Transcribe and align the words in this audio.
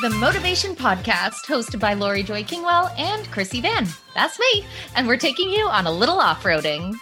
to 0.00 0.08
the 0.08 0.14
Motovation 0.14 0.74
Podcast, 0.74 1.44
hosted 1.46 1.78
by 1.78 1.94
Laurie 1.94 2.22
Joy 2.22 2.42
Kingwell 2.42 2.90
and 2.96 3.26
Krissy 3.26 3.60
Vann. 3.60 3.86
That's 4.14 4.38
me. 4.38 4.64
And 4.96 5.06
we're 5.06 5.18
taking 5.18 5.50
you 5.50 5.66
on 5.66 5.86
a 5.86 5.92
little 5.92 6.18
off 6.18 6.42
roading. 6.42 6.94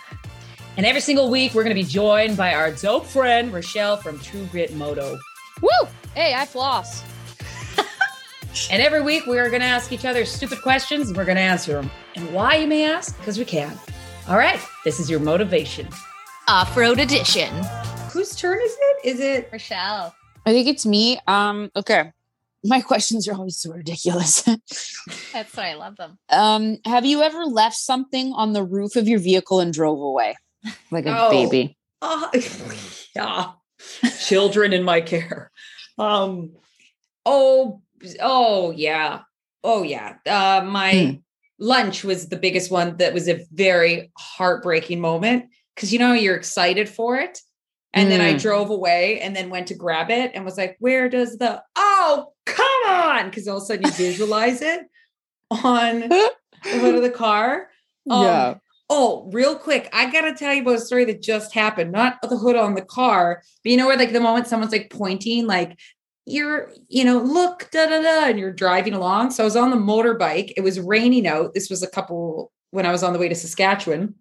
And 0.77 0.85
every 0.85 1.01
single 1.01 1.31
week, 1.31 1.55
we're 1.55 1.63
going 1.63 1.77
to 1.77 1.81
be 1.81 1.89
joined 1.89 2.37
by 2.37 2.55
our 2.55 2.73
dope 2.73 3.07
friend, 3.07 3.53
Richelle 3.53 3.99
from 3.99 4.19
True 4.19 4.47
Grit 4.47 4.75
Moto. 4.75 5.19
Woo! 5.61 5.89
Hey, 6.15 6.35
I 6.35 6.45
floss. 6.45 7.05
and 8.71 8.83
every 8.83 9.03
week, 9.03 9.27
we 9.27 9.39
are 9.39 9.49
going 9.49 9.61
to 9.63 9.67
ask 9.67 9.93
each 9.93 10.05
other 10.05 10.25
stupid 10.25 10.61
questions 10.63 11.09
and 11.09 11.17
we're 11.17 11.25
going 11.25 11.37
to 11.37 11.43
answer 11.43 11.75
them. 11.75 11.91
And 12.17 12.33
why, 12.33 12.57
you 12.57 12.67
may 12.67 12.85
ask? 12.85 13.17
Because 13.19 13.39
we 13.39 13.45
can. 13.45 13.79
All 14.29 14.39
right, 14.39 14.61
this 14.85 14.99
is 14.99 15.09
your 15.09 15.21
Motovation. 15.21 15.93
Off 16.49 16.77
road 16.77 16.99
edition. 16.99 17.53
Whose 18.13 18.35
turn 18.35 18.59
is 18.61 18.77
it? 18.81 19.09
Is 19.09 19.21
it 19.21 19.51
Richelle? 19.53 20.15
I 20.47 20.53
think 20.53 20.67
it's 20.67 20.87
me. 20.87 21.21
Um, 21.27 21.71
okay. 21.77 22.13
My 22.65 22.81
questions 22.81 23.29
are 23.29 23.35
always 23.35 23.59
so 23.61 23.71
ridiculous. 23.73 24.43
That's 25.33 25.57
why 25.57 25.71
I 25.71 25.75
love 25.75 25.97
them. 25.97 26.19
um, 26.31 26.79
have 26.85 27.05
you 27.07 27.23
ever 27.23 27.45
left 27.45 27.77
something 27.77 28.33
on 28.33 28.53
the 28.53 28.65
roof 28.65 28.97
of 28.97 29.07
your 29.07 29.21
vehicle 29.21 29.61
and 29.61 29.73
drove 29.73 30.01
away? 30.01 30.37
Like 30.91 31.07
a 31.07 31.17
Oh. 31.27 31.31
baby. 31.31 31.77
Oh, 32.03 32.31
yeah. 33.17 33.53
Children 34.27 34.73
in 34.73 34.83
my 34.83 35.01
care. 35.01 35.51
Um, 35.99 36.53
oh, 37.25 37.83
oh, 38.21 38.71
yeah. 38.73 39.21
Oh, 39.63 39.83
yeah. 39.83 40.15
Uh, 40.27 40.65
my 40.65 40.93
Hmm. 40.93 41.11
lunch 41.59 42.05
was 42.05 42.29
the 42.29 42.37
biggest 42.37 42.71
one 42.71 42.97
that 42.99 43.15
was 43.15 43.29
a 43.29 43.45
very 43.53 44.11
heartbreaking 44.19 45.01
moment 45.01 45.47
because 45.75 45.93
you 45.93 45.99
know 45.99 46.13
you're 46.13 46.37
excited 46.37 46.89
for 46.89 47.17
it. 47.19 47.41
And 47.95 48.11
then 48.11 48.21
I 48.21 48.35
Mm. 48.35 48.41
drove 48.41 48.71
away 48.71 49.21
and 49.21 49.35
then 49.35 49.51
went 49.51 49.67
to 49.69 49.75
grab 49.75 50.11
it 50.11 50.33
and 50.35 50.45
was 50.45 50.59
like, 50.59 50.77
where 50.79 51.09
does 51.09 51.39
the 51.39 51.63
oh 51.77 52.33
come 52.45 52.87
on? 52.87 53.31
Because 53.31 53.49
all 53.49 53.57
of 53.57 53.63
a 53.63 53.67
sudden 53.67 53.85
you 53.85 53.91
visualize 53.93 54.61
it 54.63 54.83
on 55.51 56.01
the 56.01 56.33
hood 56.65 56.95
of 56.95 57.03
the 57.03 57.11
car. 57.11 57.71
Um, 58.11 58.21
Oh, 58.91 59.29
real 59.35 59.55
quick, 59.55 59.91
I 59.93 60.11
gotta 60.11 60.33
tell 60.35 60.55
you 60.55 60.63
about 60.63 60.77
a 60.77 60.81
story 60.81 61.05
that 61.07 61.21
just 61.21 61.53
happened. 61.53 61.93
Not 61.93 62.23
the 62.23 62.39
hood 62.39 62.57
on 62.57 62.75
the 62.75 62.81
car, 62.81 63.43
but 63.63 63.71
you 63.71 63.77
know 63.77 63.87
where 63.87 63.99
like 63.99 64.13
the 64.15 64.21
moment 64.21 64.47
someone's 64.47 64.73
like 64.73 64.89
pointing, 64.91 65.47
like 65.47 65.79
you're, 66.25 66.71
you 66.89 67.05
know, 67.05 67.19
look, 67.19 67.69
da 67.71 67.85
da 67.87 68.01
da, 68.01 68.29
and 68.31 68.39
you're 68.39 68.51
driving 68.53 68.95
along. 68.95 69.31
So 69.33 69.43
I 69.43 69.45
was 69.45 69.57
on 69.57 69.69
the 69.71 69.77
motorbike. 69.77 70.53
It 70.57 70.63
was 70.63 70.81
raining 70.81 71.27
out. 71.27 71.53
This 71.53 71.69
was 71.69 71.83
a 71.83 71.87
couple 71.91 72.51
when 72.71 72.87
I 72.87 72.91
was 72.91 73.03
on 73.03 73.13
the 73.13 73.19
way 73.19 73.29
to 73.29 73.35
Saskatchewan, 73.35 74.15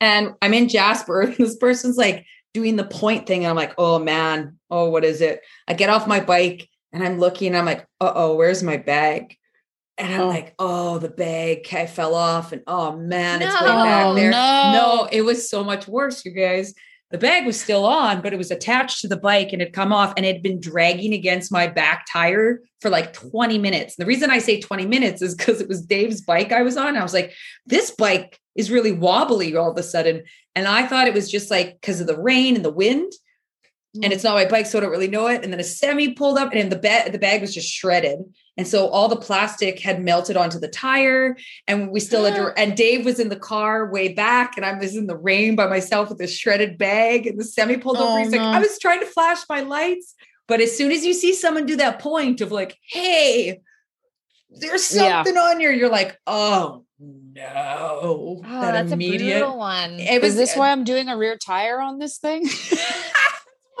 and 0.00 0.32
I'm 0.40 0.54
in 0.54 0.68
Jasper. 0.68 1.26
This 1.38 1.56
person's 1.56 1.98
like 1.98 2.24
doing 2.54 2.76
the 2.76 2.84
point 2.84 3.26
thing, 3.26 3.44
and 3.44 3.50
I'm 3.50 3.56
like, 3.56 3.74
oh 3.78 3.98
man, 3.98 4.58
oh 4.70 4.88
what 4.90 5.04
is 5.04 5.20
it? 5.20 5.40
I 5.68 5.74
get 5.74 5.90
off 5.90 6.06
my 6.06 6.20
bike 6.20 6.68
and 6.92 7.02
I'm 7.04 7.18
looking. 7.18 7.48
And 7.48 7.56
I'm 7.56 7.64
like, 7.66 7.86
uh 8.00 8.12
oh, 8.14 8.36
where's 8.36 8.62
my 8.62 8.76
bag? 8.76 9.36
And 9.98 10.12
I'm 10.14 10.20
Oh. 10.22 10.28
like, 10.28 10.54
oh, 10.58 10.98
the 10.98 11.10
bag 11.10 11.66
I 11.72 11.86
fell 11.86 12.14
off, 12.14 12.52
and 12.52 12.62
oh 12.66 12.96
man, 12.96 13.42
it's 13.42 13.60
way 13.60 13.66
No. 13.68 13.74
back 13.84 14.14
there. 14.16 14.30
no. 14.30 14.72
No, 14.72 15.08
it 15.12 15.22
was 15.22 15.48
so 15.50 15.62
much 15.62 15.86
worse, 15.86 16.24
you 16.24 16.32
guys. 16.32 16.74
The 17.10 17.18
bag 17.18 17.44
was 17.44 17.60
still 17.60 17.84
on, 17.84 18.20
but 18.22 18.32
it 18.32 18.36
was 18.36 18.52
attached 18.52 19.00
to 19.00 19.08
the 19.08 19.16
bike 19.16 19.52
and 19.52 19.60
it 19.60 19.72
come 19.72 19.92
off 19.92 20.14
and 20.16 20.24
it 20.24 20.32
had 20.32 20.42
been 20.44 20.60
dragging 20.60 21.12
against 21.12 21.50
my 21.50 21.66
back 21.66 22.06
tire 22.08 22.60
for 22.80 22.88
like 22.88 23.12
20 23.12 23.58
minutes. 23.58 23.98
And 23.98 24.04
the 24.04 24.08
reason 24.08 24.30
I 24.30 24.38
say 24.38 24.60
20 24.60 24.86
minutes 24.86 25.20
is 25.20 25.34
because 25.34 25.60
it 25.60 25.66
was 25.68 25.82
Dave's 25.84 26.20
bike 26.20 26.52
I 26.52 26.62
was 26.62 26.76
on. 26.76 26.96
I 26.96 27.02
was 27.02 27.12
like, 27.12 27.32
this 27.66 27.90
bike 27.90 28.38
is 28.54 28.70
really 28.70 28.92
wobbly 28.92 29.56
all 29.56 29.70
of 29.70 29.78
a 29.78 29.82
sudden. 29.82 30.24
And 30.54 30.66
I 30.66 30.86
thought 30.86 31.08
it 31.08 31.14
was 31.14 31.30
just 31.30 31.50
like 31.50 31.80
because 31.80 32.00
of 32.00 32.06
the 32.06 32.20
rain 32.20 32.56
and 32.56 32.64
the 32.64 32.72
wind. 32.72 33.12
Mm. 33.96 34.04
And 34.04 34.12
it's 34.12 34.22
not 34.22 34.34
my 34.34 34.44
bike, 34.44 34.66
so 34.66 34.78
I 34.78 34.82
don't 34.82 34.90
really 34.90 35.08
know 35.08 35.26
it. 35.26 35.42
And 35.42 35.52
then 35.52 35.58
a 35.58 35.64
semi 35.64 36.14
pulled 36.14 36.38
up, 36.38 36.52
and 36.54 36.70
the 36.70 36.78
bag 36.78 37.10
the 37.10 37.18
bag 37.18 37.40
was 37.40 37.52
just 37.52 37.68
shredded, 37.68 38.20
and 38.56 38.66
so 38.66 38.86
all 38.86 39.08
the 39.08 39.16
plastic 39.16 39.80
had 39.80 40.00
melted 40.00 40.36
onto 40.36 40.60
the 40.60 40.68
tire. 40.68 41.36
And 41.66 41.90
we 41.90 41.98
still 41.98 42.24
had 42.24 42.36
to, 42.36 42.52
and 42.56 42.76
Dave 42.76 43.04
was 43.04 43.18
in 43.18 43.30
the 43.30 43.36
car 43.38 43.90
way 43.90 44.12
back, 44.12 44.56
and 44.56 44.64
I 44.64 44.78
was 44.78 44.94
in 44.94 45.08
the 45.08 45.16
rain 45.16 45.56
by 45.56 45.66
myself 45.66 46.08
with 46.08 46.20
a 46.20 46.28
shredded 46.28 46.78
bag. 46.78 47.26
And 47.26 47.38
the 47.38 47.42
semi 47.42 47.78
pulled 47.78 47.96
Oh, 47.98 48.10
over. 48.12 48.20
He's 48.20 48.30
like. 48.30 48.40
I 48.40 48.60
was 48.60 48.78
trying 48.78 49.00
to 49.00 49.06
flash 49.06 49.40
my 49.48 49.62
lights, 49.62 50.14
but 50.46 50.60
as 50.60 50.76
soon 50.76 50.92
as 50.92 51.04
you 51.04 51.12
see 51.12 51.34
someone 51.34 51.66
do 51.66 51.74
that 51.76 51.98
point 51.98 52.40
of 52.40 52.52
like, 52.52 52.78
hey, 52.92 53.60
there's 54.50 54.94
Yeah. 54.94 55.24
something 55.24 55.36
on 55.36 55.58
here, 55.58 55.72
you're 55.72 55.90
like, 55.90 56.16
oh 56.28 56.84
no, 57.40 58.42
Oh, 58.44 58.60
that 58.60 58.72
that's 58.72 58.92
immediate. 58.92 59.36
a 59.36 59.40
brutal 59.40 59.58
one. 59.58 59.98
It 59.98 60.20
was 60.22 60.32
Is 60.32 60.36
this 60.36 60.56
why 60.56 60.70
I'm 60.70 60.84
doing 60.84 61.08
a 61.08 61.16
rear 61.16 61.36
tire 61.36 61.80
on 61.80 61.98
this 61.98 62.18
thing? 62.18 62.46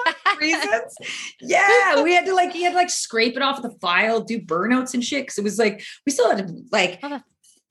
reasons. 0.40 0.94
Yeah, 1.40 2.02
we 2.02 2.14
had 2.14 2.24
to 2.26 2.34
like, 2.34 2.52
he 2.52 2.62
had 2.62 2.70
to 2.70 2.76
like 2.76 2.90
scrape 2.90 3.36
it 3.36 3.42
off 3.42 3.62
the 3.62 3.70
file, 3.80 4.20
do 4.20 4.40
burnouts 4.40 4.94
and 4.94 5.04
shit. 5.04 5.26
Cause 5.28 5.38
it 5.38 5.44
was 5.44 5.58
like, 5.58 5.82
we 6.06 6.12
still 6.12 6.34
had 6.34 6.46
to 6.48 6.54
like 6.72 7.02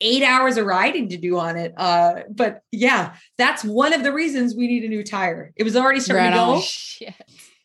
eight 0.02 0.24
hours 0.24 0.58
of 0.58 0.66
riding 0.66 1.10
to 1.10 1.18
do 1.18 1.38
on 1.40 1.58
it. 1.58 1.74
Uh, 1.76 2.22
but 2.30 2.62
yeah, 2.72 3.16
that's 3.38 3.64
one 3.64 3.94
of 3.94 4.04
the 4.04 4.14
reasons 4.14 4.56
we 4.56 4.68
need 4.68 4.84
a 4.84 4.88
new 4.90 5.04
tire. 5.04 5.52
It 5.56 5.64
was 5.64 5.76
already 5.76 6.00
starting 6.00 6.26
Right 6.26 6.32
to 6.32 6.56
go. 6.56 6.62
Shit. 6.62 7.14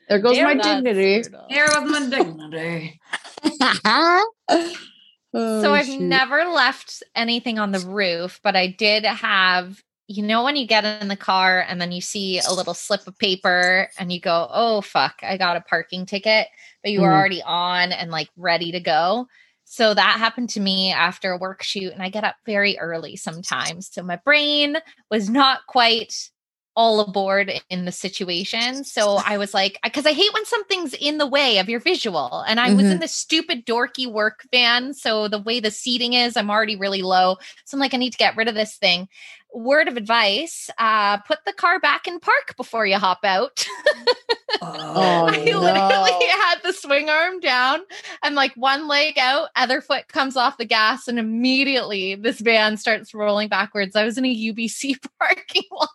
there 0.09 0.19
goes 0.19 0.37
Damn, 0.37 0.57
my 0.57 0.63
dignity. 0.63 1.23
There 1.51 1.69
goes 1.69 1.91
my 1.91 2.09
dignity. 2.09 3.01
Oh, 5.35 5.41
So 5.63 5.73
I've 5.75 5.87
shoot. 5.87 5.99
never 6.01 6.45
left 6.45 7.03
anything 7.15 7.59
on 7.59 7.73
the 7.73 7.81
roof, 7.81 8.41
but 8.43 8.57
I 8.57 8.69
did 8.69 9.05
have, 9.05 9.83
you 10.07 10.23
know, 10.23 10.45
when 10.45 10.57
you 10.57 10.67
get 10.67 10.85
in 10.85 11.09
the 11.09 11.17
car 11.17 11.65
and 11.69 11.81
then 11.81 11.93
you 11.93 12.01
see 12.01 12.39
a 12.41 12.53
little 12.53 12.75
slip 12.75 13.07
of 13.07 13.19
paper 13.19 13.89
and 13.99 14.13
you 14.13 14.21
go, 14.21 14.49
oh, 14.53 14.81
fuck, 14.81 15.17
I 15.23 15.37
got 15.37 15.57
a 15.57 15.61
parking 15.63 16.07
ticket, 16.07 16.49
but 16.83 16.93
you 16.93 17.01
were 17.01 17.13
Mhm. 17.13 17.15
already 17.15 17.43
on 17.43 17.93
and 17.93 18.11
like 18.11 18.29
ready 18.37 18.73
to 18.73 18.81
go. 18.81 19.27
So 19.65 19.95
that 19.95 20.19
happened 20.19 20.51
to 20.51 20.61
me 20.61 20.93
after 20.93 21.33
a 21.33 21.39
work 21.39 21.63
shoot, 21.63 21.93
and 21.93 22.03
I 22.03 22.11
get 22.11 22.25
up 22.25 22.37
very 22.47 22.79
early 22.79 23.17
sometimes. 23.17 23.89
So 23.93 24.03
my 24.03 24.17
brain 24.25 24.77
was 25.11 25.31
not 25.31 25.61
quite 25.67 26.31
all 26.77 27.01
aboard 27.01 27.53
in 27.71 27.85
the 27.85 27.93
situation. 27.93 28.85
So 28.85 29.21
I 29.25 29.39
was 29.39 29.55
like, 29.55 29.79
because 29.83 30.07
I 30.07 30.13
hate 30.13 30.33
when 30.33 30.45
something's 30.45 30.95
in 30.95 31.19
the 31.19 31.27
way 31.27 31.59
of 31.59 31.69
your 31.69 31.81
visual. 31.81 32.45
And 32.49 32.59
I 32.59 32.73
was 32.73 32.85
in 32.85 32.93
mm-hmm. 32.93 32.99
this 32.99 33.17
stupid 33.17 33.65
dorky 33.65 34.11
work 34.11 34.47
van. 34.51 34.93
So 34.95 35.29
the 35.29 35.39
way 35.39 35.61
the 35.61 35.71
seating 35.71 36.15
is, 36.15 36.37
I'm 36.37 36.51
already 36.51 36.77
really 36.77 37.03
low. 37.03 37.37
So 37.65 37.77
I'm 37.77 37.81
like, 37.81 37.95
I 37.95 37.99
need 37.99 38.13
to 38.13 38.19
get 38.19 38.37
rid 38.37 38.49
of 38.49 38.55
this 38.55 38.77
thing. 38.77 39.09
Word 39.55 39.89
of 39.89 39.97
advice 39.97 40.69
uh, 40.79 41.19
put 41.19 41.39
the 41.47 41.53
car 41.53 41.79
back 41.79 42.07
in 42.07 42.21
park 42.21 42.57
before 42.57 42.87
you 42.87 42.99
hop 42.99 43.25
out. 43.25 43.65
Oh, 44.61 45.27
I 45.31 45.45
no. 45.45 45.61
literally 45.61 46.27
had 46.27 46.57
the 46.63 46.73
swing 46.73 47.09
arm 47.09 47.41
down 47.41 47.81
and 48.23 48.35
like 48.35 48.53
one 48.57 48.89
leg 48.89 49.19
out, 49.19 49.51
other 49.57 49.81
foot 49.81 50.09
comes 50.09 50.37
off 50.37 50.59
the 50.59 50.65
gas, 50.65 51.09
and 51.09 51.19
immediately 51.19 52.15
this 52.15 52.41
van 52.41 52.77
starts 52.77 53.15
rolling 53.15 53.49
backwards. 53.49 53.97
I 53.97 54.05
was 54.05 54.19
in 54.19 54.25
a 54.25 54.35
UBC 54.35 54.97
parking 55.19 55.65
lot. 55.71 55.89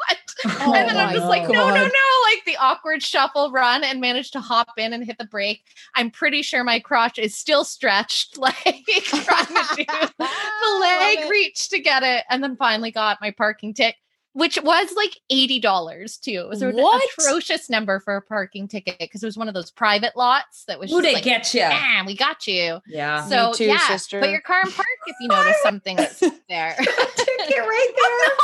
Oh 0.46 0.74
and 0.74 0.90
then 0.90 0.98
I'm 0.98 1.08
my 1.08 1.14
just 1.14 1.28
like, 1.28 1.44
no, 1.44 1.68
no, 1.68 1.76
no, 1.76 2.32
like 2.32 2.46
the 2.46 2.56
awkward 2.60 3.04
shuffle 3.04 3.52
run 3.52 3.84
and 3.84 4.00
managed 4.00 4.34
to 4.34 4.40
hop 4.40 4.74
in 4.78 4.94
and 4.94 5.04
hit 5.04 5.18
the 5.18 5.26
brake. 5.26 5.64
I'm 5.96 6.12
pretty 6.12 6.42
sure 6.44 6.64
my 6.64 6.80
crotch 6.80 7.20
is 7.20 7.36
still 7.36 7.64
stretched, 7.66 8.38
like 8.38 8.56
trying 8.56 9.46
to 9.46 9.76
do 9.76 9.86
the 10.18 10.78
leg 10.80 11.30
reach 11.30 11.70
to 11.70 11.80
get 11.80 12.04
it. 12.04 12.24
And 12.30 12.44
then 12.44 12.56
finally 12.56 12.92
got 12.92 13.20
my 13.22 13.32
parking 13.50 13.74
ticket, 13.74 13.96
which 14.34 14.60
was 14.62 14.94
like 14.96 15.18
$80 15.32 16.22
too. 16.22 16.32
It 16.32 16.48
was 16.48 16.62
an 16.62 16.80
atrocious 17.20 17.68
number 17.70 18.00
for 18.00 18.16
a 18.16 18.22
parking 18.22 18.68
ticket 18.68 18.98
because 19.00 19.24
it 19.24 19.26
was 19.26 19.38
one 19.38 19.48
of 19.48 19.54
those 19.56 19.72
private 19.72 20.14
lots 20.16 20.66
that 20.66 20.80
was 20.80 20.92
Who'd 20.92 21.04
just 21.04 21.16
like, 21.16 21.24
get 21.24 21.52
you? 21.54 21.64
ah, 21.66 22.04
we 22.06 22.16
got 22.16 22.46
you. 22.48 22.80
Yeah. 22.88 23.24
Me 23.26 23.30
So 23.36 23.54
too, 23.54 23.66
yeah, 23.66 23.88
sister. 23.88 24.20
put 24.20 24.30
your 24.30 24.42
car 24.42 24.62
in 24.64 24.72
park 24.72 24.88
if 25.08 25.16
you 25.20 25.28
notice 25.30 25.56
something 25.64 25.96
that's 25.96 26.20
there. 26.50 26.76
Ticket 26.78 27.58
right 27.58 27.88
there. 27.96 28.36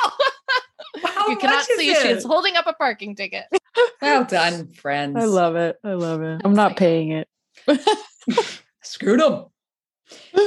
How 1.11 1.27
you 1.27 1.35
cannot 1.37 1.57
much 1.57 1.69
is 1.71 1.77
see 1.77 1.93
she's 1.95 2.23
holding 2.23 2.55
up 2.55 2.65
a 2.67 2.73
parking 2.73 3.15
ticket. 3.15 3.43
Well 4.01 4.23
done, 4.25 4.71
friends. 4.73 5.17
I 5.17 5.25
love 5.25 5.55
it. 5.55 5.77
I 5.83 5.93
love 5.93 6.21
it. 6.23 6.41
I'm 6.43 6.53
not 6.53 6.77
paying 6.77 7.11
it. 7.11 7.27
Screwed 8.81 9.19
them. 9.19 9.45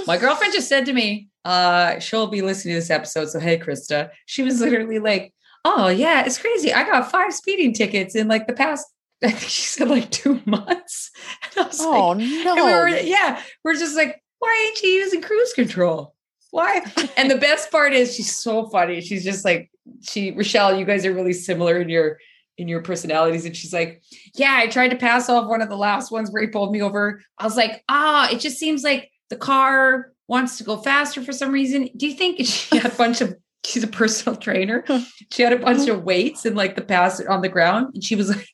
My 0.06 0.16
girlfriend 0.16 0.52
just 0.52 0.68
said 0.68 0.86
to 0.86 0.92
me, 0.92 1.28
uh, 1.48 1.98
she'll 1.98 2.26
be 2.26 2.42
listening 2.42 2.74
to 2.74 2.80
this 2.80 2.90
episode. 2.90 3.30
So, 3.30 3.40
hey, 3.40 3.58
Krista, 3.58 4.10
she 4.26 4.42
was 4.42 4.60
literally 4.60 4.98
like, 4.98 5.32
oh, 5.64 5.88
yeah, 5.88 6.26
it's 6.26 6.36
crazy. 6.36 6.74
I 6.74 6.84
got 6.84 7.10
five 7.10 7.32
speeding 7.32 7.72
tickets 7.72 8.14
in 8.14 8.28
like 8.28 8.46
the 8.46 8.52
past, 8.52 8.86
I 9.24 9.30
think 9.30 9.50
she 9.50 9.62
said 9.62 9.88
like 9.88 10.10
two 10.10 10.42
months. 10.44 11.10
And 11.56 11.64
I 11.64 11.68
was 11.68 11.80
Oh 11.80 12.10
like, 12.10 12.18
no. 12.18 12.54
we 12.54 12.60
were, 12.72 12.88
yeah, 12.88 13.42
we're 13.64 13.74
just 13.78 13.96
like, 13.96 14.22
why 14.40 14.66
ain't 14.68 14.82
you 14.82 14.90
using 14.90 15.22
cruise 15.22 15.54
control? 15.54 16.14
Why? 16.50 16.82
And 17.16 17.30
the 17.30 17.36
best 17.38 17.70
part 17.70 17.94
is 17.94 18.14
she's 18.14 18.36
so 18.36 18.66
funny. 18.68 19.00
She's 19.00 19.24
just 19.24 19.42
like, 19.42 19.70
she, 20.02 20.32
Richelle, 20.32 20.78
you 20.78 20.84
guys 20.84 21.06
are 21.06 21.14
really 21.14 21.32
similar 21.32 21.80
in 21.80 21.88
your 21.88 22.18
in 22.58 22.68
your 22.68 22.82
personalities. 22.82 23.46
And 23.46 23.56
she's 23.56 23.72
like, 23.72 24.02
Yeah, 24.34 24.54
I 24.58 24.66
tried 24.66 24.88
to 24.90 24.96
pass 24.96 25.30
off 25.30 25.48
one 25.48 25.62
of 25.62 25.70
the 25.70 25.76
last 25.76 26.10
ones 26.10 26.30
where 26.30 26.42
he 26.42 26.48
pulled 26.48 26.72
me 26.72 26.82
over. 26.82 27.22
I 27.38 27.44
was 27.44 27.56
like, 27.56 27.82
ah, 27.88 28.28
it 28.30 28.38
just 28.40 28.58
seems 28.58 28.82
like 28.82 29.10
the 29.30 29.36
car 29.36 30.12
wants 30.28 30.58
to 30.58 30.64
go 30.64 30.76
faster 30.76 31.22
for 31.22 31.32
some 31.32 31.50
reason. 31.50 31.88
Do 31.96 32.06
you 32.06 32.14
think 32.14 32.38
she 32.46 32.76
had 32.76 32.92
a 32.92 32.94
bunch 32.94 33.20
of 33.20 33.36
she's 33.64 33.82
a 33.82 33.88
personal 33.88 34.36
trainer? 34.36 34.84
She 35.32 35.42
had 35.42 35.52
a 35.52 35.58
bunch 35.58 35.88
of 35.88 36.04
weights 36.04 36.44
and 36.44 36.56
like 36.56 36.76
the 36.76 36.82
pass 36.82 37.20
on 37.24 37.40
the 37.40 37.48
ground. 37.48 37.94
And 37.94 38.04
she 38.04 38.14
was 38.14 38.28
like, 38.30 38.48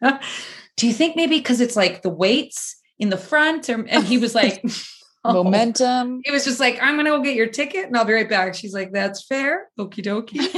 Do 0.76 0.86
you 0.86 0.92
think 0.92 1.16
maybe 1.16 1.38
because 1.38 1.60
it's 1.60 1.76
like 1.76 2.02
the 2.02 2.10
weights 2.10 2.76
in 2.98 3.10
the 3.10 3.16
front? 3.16 3.68
Or, 3.68 3.84
and 3.88 4.04
he 4.04 4.16
was 4.18 4.34
like, 4.34 4.64
oh. 5.24 5.32
momentum. 5.32 6.20
He 6.24 6.30
was 6.30 6.44
just 6.44 6.60
like, 6.60 6.78
I'm 6.80 6.96
gonna 6.96 7.10
go 7.10 7.20
get 7.20 7.34
your 7.34 7.48
ticket 7.48 7.86
and 7.86 7.96
I'll 7.96 8.04
be 8.04 8.12
right 8.12 8.28
back. 8.28 8.54
She's 8.54 8.74
like, 8.74 8.92
that's 8.92 9.26
fair. 9.26 9.68
Okie 9.78 10.04
dokie. 10.04 10.52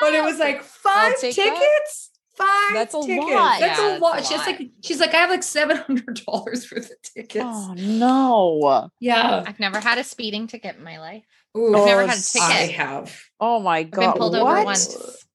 but 0.00 0.14
it 0.14 0.24
was 0.24 0.38
like 0.38 0.62
five 0.62 1.18
tickets. 1.18 1.36
That. 1.36 2.19
Five 2.36 2.72
That's 2.72 2.94
a 2.94 3.00
tickets. 3.00 3.26
lot. 3.30 3.60
That's 3.60 3.78
Yeah, 3.78 3.96
a 3.96 3.98
lot. 3.98 4.14
that's 4.16 4.30
a 4.30 4.34
She's 4.34 4.46
like, 4.46 4.70
she's 4.82 5.00
like, 5.00 5.14
I 5.14 5.18
have 5.18 5.30
like 5.30 5.42
seven 5.42 5.76
hundred 5.76 6.20
dollars 6.26 6.64
for 6.64 6.76
the 6.80 6.94
tickets. 7.02 7.44
Oh 7.44 7.74
no. 7.76 8.88
Yeah. 9.00 9.44
I've 9.46 9.60
never 9.60 9.80
had 9.80 9.98
a 9.98 10.04
speeding 10.04 10.46
ticket 10.46 10.76
in 10.76 10.84
my 10.84 10.98
life. 10.98 11.24
Ooh, 11.56 11.74
I've 11.76 11.86
never 11.86 12.06
had 12.06 12.18
a 12.18 12.22
ticket. 12.22 12.48
I 12.48 12.66
have. 12.76 13.20
Oh 13.40 13.60
my 13.60 13.82
god. 13.82 14.02
I've 14.04 14.12
been 14.14 14.18
pulled 14.18 14.32
what? 14.34 14.42
over 14.42 14.64
once. 14.64 15.26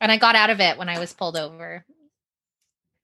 And 0.00 0.10
I 0.10 0.16
got 0.16 0.34
out 0.34 0.50
of 0.50 0.60
it 0.60 0.78
when 0.78 0.88
I 0.88 0.98
was 0.98 1.12
pulled 1.12 1.36
over. 1.36 1.84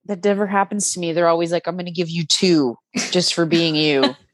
That 0.06 0.24
never 0.24 0.46
happens 0.46 0.92
to 0.94 1.00
me. 1.00 1.12
They're 1.12 1.28
always 1.28 1.52
like, 1.52 1.66
I'm 1.66 1.76
gonna 1.76 1.90
give 1.90 2.08
you 2.10 2.24
two 2.26 2.76
just 3.10 3.34
for 3.34 3.44
being 3.44 3.76
you. 3.76 4.16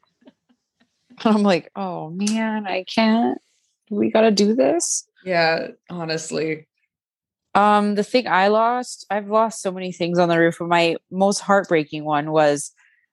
I'm 1.24 1.42
like, 1.42 1.70
oh 1.76 2.10
man, 2.10 2.66
I 2.66 2.84
can't. 2.84 3.38
We 3.90 4.10
gotta 4.10 4.30
do 4.30 4.54
this. 4.54 5.06
Yeah, 5.24 5.68
honestly. 5.90 6.66
Um, 7.54 7.94
the 7.94 8.04
thing 8.04 8.26
I 8.26 8.48
lost, 8.48 9.06
I've 9.10 9.28
lost 9.28 9.62
so 9.62 9.70
many 9.70 9.92
things 9.92 10.18
on 10.18 10.28
the 10.28 10.38
roof, 10.38 10.56
but 10.58 10.68
my 10.68 10.96
most 11.10 11.38
heartbreaking 11.40 12.04
one 12.04 12.32
was 12.32 12.72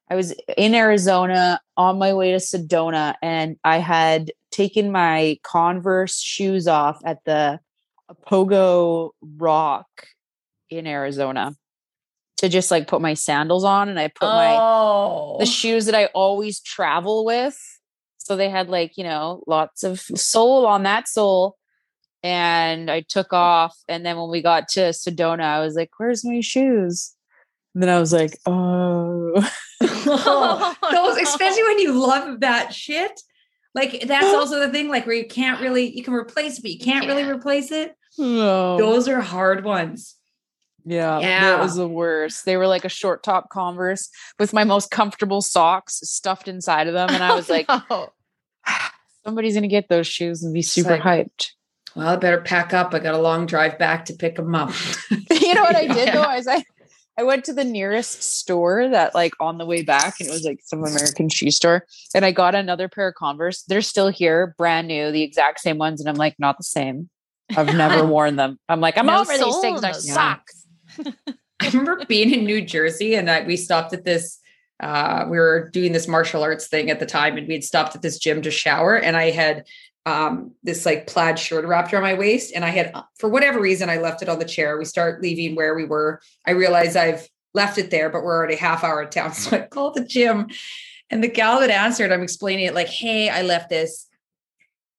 I 0.10 0.16
was 0.16 0.34
in 0.58 0.76
Arizona 0.76 1.62
on 1.78 2.00
my 2.00 2.14
way 2.14 2.32
to 2.32 2.38
Sedona, 2.38 3.16
and 3.22 3.56
I 3.64 3.78
had 3.78 4.32
taken 4.52 4.92
my 4.92 5.38
Converse 5.44 6.20
shoes 6.20 6.68
off 6.68 7.00
at 7.06 7.24
the 7.24 7.60
Pogo 8.28 9.12
Rock 9.22 9.88
in 10.70 10.86
Arizona 10.86 11.56
to 12.38 12.50
just 12.50 12.72
like 12.72 12.88
put 12.88 13.02
my 13.02 13.14
sandals 13.14 13.64
on, 13.64 13.88
and 13.88 14.00
I 14.00 14.08
put 14.10 14.28
my 14.28 14.58
oh, 14.60 15.38
the 15.40 15.46
shoes 15.46 15.86
that 15.86 15.96
I 15.96 16.06
always 16.08 16.60
travel 16.60 17.24
with. 17.24 17.58
So 18.18 18.36
they 18.36 18.50
had 18.50 18.70
like, 18.70 18.98
you 18.98 19.04
know, 19.04 19.44
lots 19.48 19.84
of 19.84 20.00
sole 20.00 20.66
on 20.66 20.84
that 20.84 21.08
sole. 21.08 21.58
And 22.24 22.90
I 22.92 23.02
took 23.02 23.34
off. 23.34 23.76
And 23.88 24.06
then 24.06 24.18
when 24.18 24.30
we 24.30 24.42
got 24.42 24.68
to 24.70 24.90
Sedona, 24.90 25.42
I 25.44 25.60
was 25.62 25.76
like, 25.76 25.90
where's 25.98 26.24
my 26.24 26.40
shoes? 26.42 27.16
And 27.74 27.82
then 27.82 27.90
I 27.90 28.00
was 28.00 28.14
like, 28.14 28.38
oh. 28.46 29.34
those, 29.82 31.18
especially 31.18 31.64
when 31.64 31.80
you 31.80 31.94
love 31.94 32.42
that 32.42 32.74
shit. 32.74 33.22
Like 33.74 34.04
that's 34.06 34.34
also 34.36 34.60
the 34.60 34.70
thing, 34.70 34.90
like 34.90 35.06
where 35.08 35.16
you 35.16 35.26
can't 35.26 35.62
really, 35.62 35.96
you 35.96 36.04
can 36.04 36.14
replace 36.14 36.58
it, 36.60 36.62
but 36.62 36.72
you 36.72 36.80
can't 36.80 37.08
really 37.08 37.24
replace 37.24 37.72
it. 37.72 37.96
no. 38.18 38.78
Those 38.78 39.08
are 39.08 39.22
hard 39.22 39.64
ones. 39.64 40.16
Yeah, 40.84 41.20
Yeah. 41.20 41.40
that 41.42 41.60
was 41.60 41.76
the 41.76 41.88
worst. 41.88 42.44
They 42.44 42.58
were 42.58 42.68
like 42.68 42.84
a 42.86 42.90
short 42.90 43.24
top 43.24 43.50
Converse 43.50 44.10
with 44.40 44.52
my 44.52 44.64
most 44.66 44.92
comfortable 44.92 45.42
socks 45.42 46.00
stuffed 46.04 46.48
inside 46.48 46.88
of 46.88 46.94
them. 46.94 47.10
And 47.12 47.24
I 47.24 47.34
was 47.36 47.50
like, 47.56 47.68
no. 47.70 48.10
Ah, 48.68 48.92
somebody's 49.24 49.54
going 49.54 49.62
to 49.64 49.68
get 49.70 49.88
those 49.90 50.08
shoes 50.08 50.44
and 50.44 50.54
be 50.54 50.62
super 50.64 50.98
like- 50.98 51.02
hyped. 51.02 51.52
Well, 51.96 52.08
I 52.08 52.16
better 52.16 52.42
pack 52.42 52.74
up. 52.74 52.94
I 52.94 53.00
got 53.00 53.16
a 53.16 53.20
long 53.20 53.46
drive 53.46 53.78
back 53.78 54.06
to 54.06 54.14
pick 54.14 54.36
them 54.36 54.56
up. 54.56 54.72
you 55.12 55.54
know 55.54 55.64
what 55.64 55.76
I 55.76 55.88
did 55.88 56.10
though? 56.10 56.22
Yeah. 56.22 56.36
Is 56.38 56.48
I 56.48 56.64
I 57.18 57.24
went 57.24 57.46
to 57.46 57.54
the 57.54 57.66
nearest 57.66 58.24
store 58.24 58.88
that 58.90 59.14
like 59.14 59.34
on 59.40 59.58
the 59.58 59.66
way 59.66 59.84
back, 59.84 60.20
and 60.20 60.30
it 60.30 60.32
was 60.32 60.44
like 60.44 60.60
some 60.64 60.84
American 60.84 61.30
shoe 61.30 61.52
store, 61.52 61.86
and 62.16 62.24
I 62.24 62.32
got 62.32 62.56
another 62.56 62.88
pair 62.88 63.10
of 63.10 63.16
Converse. 63.16 63.64
They're 63.64 63.82
still 63.82 64.08
here, 64.08 64.56
brand 64.58 64.88
new, 64.88 65.12
the 65.12 65.24
exact 65.24 65.60
same 65.60 65.78
ones, 65.78 66.00
and 66.00 66.10
I'm 66.10 66.16
like, 66.16 66.36
not 66.40 66.58
the 66.58 66.64
same. 66.64 67.10
I've 67.56 67.76
never 67.76 68.06
worn 68.08 68.38
them. 68.38 68.60
I'm 68.70 68.80
like, 68.80 68.98
I'm 68.98 69.08
No 69.08 69.22
over 69.22 69.38
these 69.38 69.58
things. 69.60 69.78
in 69.78 69.82
They're 69.82 69.94
those 69.94 70.12
socks. 70.12 70.66
I 71.60 71.68
remember 71.68 72.06
being 72.06 72.34
in 72.34 72.46
New 72.46 72.62
Jersey 72.62 73.16
and 73.16 73.30
I, 73.30 73.44
we 73.44 73.56
stopped 73.56 73.94
at 73.94 74.04
this. 74.04 74.40
Uh, 74.80 75.26
we 75.30 75.38
were 75.38 75.70
doing 75.70 75.92
this 75.92 76.08
martial 76.08 76.42
arts 76.42 76.68
thing 76.68 76.90
at 76.90 77.00
the 77.00 77.06
time, 77.06 77.38
and 77.38 77.48
we 77.48 77.54
had 77.54 77.64
stopped 77.64 77.96
at 77.96 78.02
this 78.02 78.18
gym 78.18 78.42
to 78.42 78.50
shower. 78.50 78.96
And 78.96 79.16
I 79.16 79.30
had 79.30 79.68
um, 80.06 80.53
this 80.63 80.86
like 80.86 81.07
plaid 81.07 81.38
shirt 81.38 81.65
wrapped 81.65 81.94
around 81.94 82.03
my 82.03 82.13
waist, 82.15 82.53
and 82.56 82.65
I 82.65 82.69
had, 82.69 82.92
uh, 82.94 83.03
for 83.19 83.30
whatever 83.30 83.59
reason, 83.59 83.89
I 83.89 83.98
left 83.98 84.21
it 84.21 84.30
on 84.30 84.39
the 84.39 84.45
chair. 84.45 84.77
We 84.77 84.86
start 84.86 85.21
leaving 85.21 85.56
where 85.56 85.75
we 85.75 85.86
were. 85.86 86.21
I 86.45 86.51
realize 86.51 86.95
I've 86.95 87.27
left 87.53 87.77
it 87.77 87.92
there, 87.92 88.09
but 88.09 88.24
we're 88.24 88.36
already 88.36 88.56
half 88.56 88.83
hour 88.83 89.01
of 89.01 89.09
town. 89.09 89.31
So 89.33 89.57
I 89.57 89.62
called 89.62 89.95
the 89.95 90.06
gym, 90.06 90.48
and 91.09 91.24
the 91.24 91.27
gal 91.27 91.59
that 91.59 91.69
answered, 91.69 92.12
I'm 92.12 92.24
explaining 92.24 92.65
it 92.65 92.74
like, 92.74 92.88
"Hey, 92.88 93.30
I 93.30 93.44
left 93.44 93.69
this." 93.69 94.07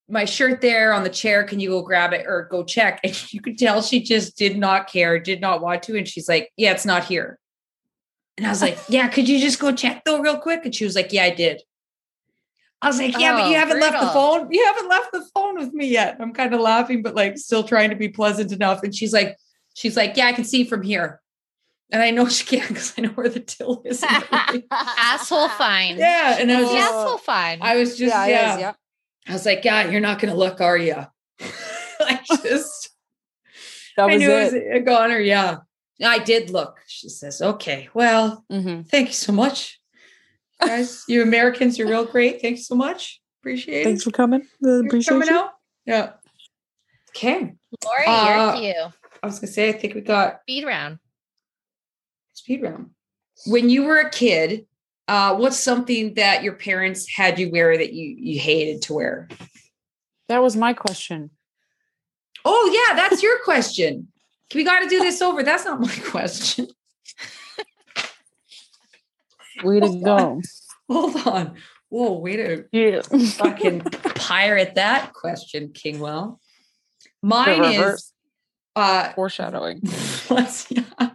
My 0.09 0.25
shirt 0.25 0.61
there 0.61 0.93
on 0.93 1.05
the 1.05 1.11
chair. 1.11 1.43
Can 1.45 1.59
you 1.59 1.71
go 1.71 1.83
grab 1.83 2.13
it 2.13 2.27
or 2.27 2.49
go 2.51 2.65
check? 2.65 3.01
And 3.03 3.33
you 3.33 3.41
could 3.41 3.59
tell 3.59 3.83
she 3.83 4.03
just 4.03 4.37
did 4.37 4.59
not 4.59 4.89
care, 4.89 5.19
did 5.19 5.41
not 5.41 5.63
want 5.63 5.83
to. 5.85 5.97
And 5.97 6.07
she's 6.07 6.29
like, 6.29 6.51
Yeah, 6.57 6.73
it's 6.73 6.85
not 6.85 7.05
here. 7.05 7.39
And 8.37 8.47
I 8.47 8.51
was 8.51 8.61
like, 8.61 8.79
Yeah, 8.89 9.09
could 9.09 9.29
you 9.29 9.41
just 9.41 9.59
go 9.59 9.73
check 9.73 10.05
though, 10.05 10.21
real 10.21 10.39
quick? 10.39 10.65
And 10.65 10.75
she 10.75 10.85
was 10.85 10.95
like, 10.97 11.13
Yeah, 11.13 11.25
I 11.25 11.31
did. 11.31 11.63
I 12.83 12.89
was 12.89 12.99
like, 12.99 13.17
Yeah, 13.19 13.33
but 13.35 13.49
you 13.49 13.57
Oh, 13.57 13.59
haven't 13.61 13.81
left 13.81 14.01
the 14.01 14.09
phone. 14.09 14.49
You 14.51 14.65
haven't 14.67 14.89
left 14.89 15.13
the 15.13 15.25
phone 15.35 15.57
with 15.57 15.73
me 15.73 15.87
yet. 15.87 16.17
I'm 16.21 16.33
kind 16.35 16.53
of 16.53 16.61
laughing, 16.61 17.03
but 17.03 17.15
like 17.15 17.39
still 17.39 17.63
trying 17.63 17.91
to 17.91 17.97
be 17.97 18.09
pleasant 18.09 18.53
enough. 18.53 18.83
And 18.83 18.95
she's 18.95 19.13
like, 19.13 19.37
She's 19.75 19.97
like, 19.97 20.17
Yeah, 20.17 20.27
I 20.27 20.33
can 20.33 20.45
see 20.45 20.65
from 20.65 20.83
here. 20.83 21.21
And 21.91 22.03
I 22.03 22.11
know 22.11 22.29
she 22.37 22.45
can't 22.45 22.69
because 22.69 22.93
I 22.99 23.03
know 23.03 23.11
where 23.11 23.29
the 23.29 23.41
till 23.41 23.83
is. 23.85 24.05
asshole 24.71 25.49
fine. 25.51 25.97
yeah. 25.99 26.37
And 26.39 26.51
I 26.51 26.61
was 26.61 26.71
just, 26.73 26.93
asshole 26.93 27.19
fine. 27.19 27.59
I 27.63 27.77
was 27.77 27.91
just, 27.97 28.13
yeah, 28.15 28.27
yeah. 28.27 28.51
it 28.51 28.55
is, 28.55 28.61
yeah. 28.61 28.73
I 29.29 29.33
was 29.35 29.47
like, 29.47 29.65
Yeah, 29.65 29.89
you're 29.89 30.01
not 30.01 30.19
going 30.19 30.33
to 30.33 30.39
look, 30.39 30.61
are 30.61 30.77
you? 30.77 30.97
I 32.01 32.21
just. 32.43 32.91
That 33.97 34.07
was 34.07 34.13
I 34.13 34.15
was 34.15 34.21
knew 34.21 34.31
it. 34.31 34.39
it 34.41 34.73
was 34.73 34.77
a 34.77 34.81
goner. 34.81 35.19
Yeah. 35.19 35.59
I 36.05 36.19
did 36.19 36.51
look. 36.51 36.81
She 36.89 37.09
says, 37.09 37.41
okay, 37.41 37.89
well, 37.95 38.45
Mhm. 38.51 38.89
thank 38.89 39.09
you 39.09 39.15
so 39.15 39.33
much. 39.33 39.79
Guys, 40.67 41.05
you 41.09 41.23
Americans 41.23 41.79
you're 41.79 41.89
real 41.89 42.05
great. 42.05 42.41
Thanks 42.41 42.67
so 42.67 42.75
much. 42.75 43.21
Appreciate 43.41 43.85
Thanks 43.85 43.87
it. 43.87 43.91
Thanks 43.91 44.05
for 44.05 44.11
coming. 44.13 44.43
Uh, 44.65 44.69
You're 44.69 44.87
Appreciate 44.87 45.09
coming 45.13 45.29
you. 45.29 45.35
out. 45.37 45.51
Yeah. 45.85 46.13
Okay. 47.11 47.55
Laurie, 47.85 48.05
Uh, 48.07 48.55
you're 48.61 48.73
cute. 48.75 48.95
I 49.23 49.27
was 49.27 49.39
gonna 49.39 49.53
say, 49.53 49.69
I 49.69 49.73
think 49.73 49.95
we 49.95 50.01
got 50.01 50.41
Speed 50.43 50.65
round. 50.67 50.99
speed 52.33 52.63
round. 52.63 52.91
When 53.47 53.69
you 53.69 53.85
were 53.85 53.99
a 53.99 54.11
kid, 54.11 54.67
uh, 55.09 55.35
what's 55.37 55.59
something 55.59 56.15
that 56.15 56.43
your 56.43 56.55
parents 56.55 57.09
had 57.09 57.39
you 57.39 57.51
wear 57.51 57.77
that 57.77 57.93
you 57.93 58.15
you 58.19 58.39
hated 58.41 58.83
to 58.83 58.93
wear? 58.95 59.29
That 60.29 60.43
was 60.43 60.57
my 60.57 60.73
question. 60.73 61.31
Oh 62.45 62.71
yeah, 62.89 62.97
that's 62.97 63.23
your 63.23 63.39
question. 63.45 64.09
We 64.55 64.65
got 64.65 64.81
to 64.81 64.89
do 64.89 64.99
this 65.01 65.21
over. 65.23 65.43
That's 65.43 65.65
not 65.65 65.81
my 65.81 65.95
question. 66.05 66.69
Way 69.63 69.81
to 69.81 70.01
go. 70.05 70.41
Hold 70.91 71.17
on. 71.27 71.55
Whoa, 71.89 72.13
way 72.19 72.37
to 72.37 72.65
Yeah. 72.73 73.03
fucking 73.03 73.81
pirate 74.15 74.75
that 74.77 75.13
question, 75.13 75.69
Kingwell. 75.71 76.39
Mine 77.23 77.65
is 77.65 78.13
uh 78.75 79.13
Foreshadowing. 79.13 79.81
what's, 80.29 80.71
yeah. 80.71 81.11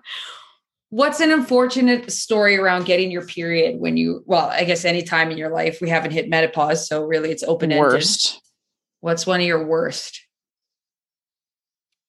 what's 0.89 1.20
an 1.20 1.32
unfortunate 1.32 2.12
story 2.12 2.58
around 2.58 2.86
getting 2.86 3.10
your 3.12 3.25
period 3.25 3.80
when 3.80 3.98
you 3.98 4.24
well, 4.25 4.46
I 4.48 4.63
guess 4.63 4.86
any 4.86 5.01
time 5.04 5.32
in 5.32 5.38
your 5.38 5.50
life 5.50 5.80
we 5.82 5.89
haven't 5.89 6.12
hit 6.12 6.30
menopause, 6.30 6.88
so 6.88 7.04
really 7.06 7.32
it's 7.32 7.44
open-ended. 7.44 7.82
Worst. 7.94 8.42
What's 9.01 9.25
one 9.27 9.39
of 9.42 9.46
your 9.46 9.66
worst? 9.66 10.22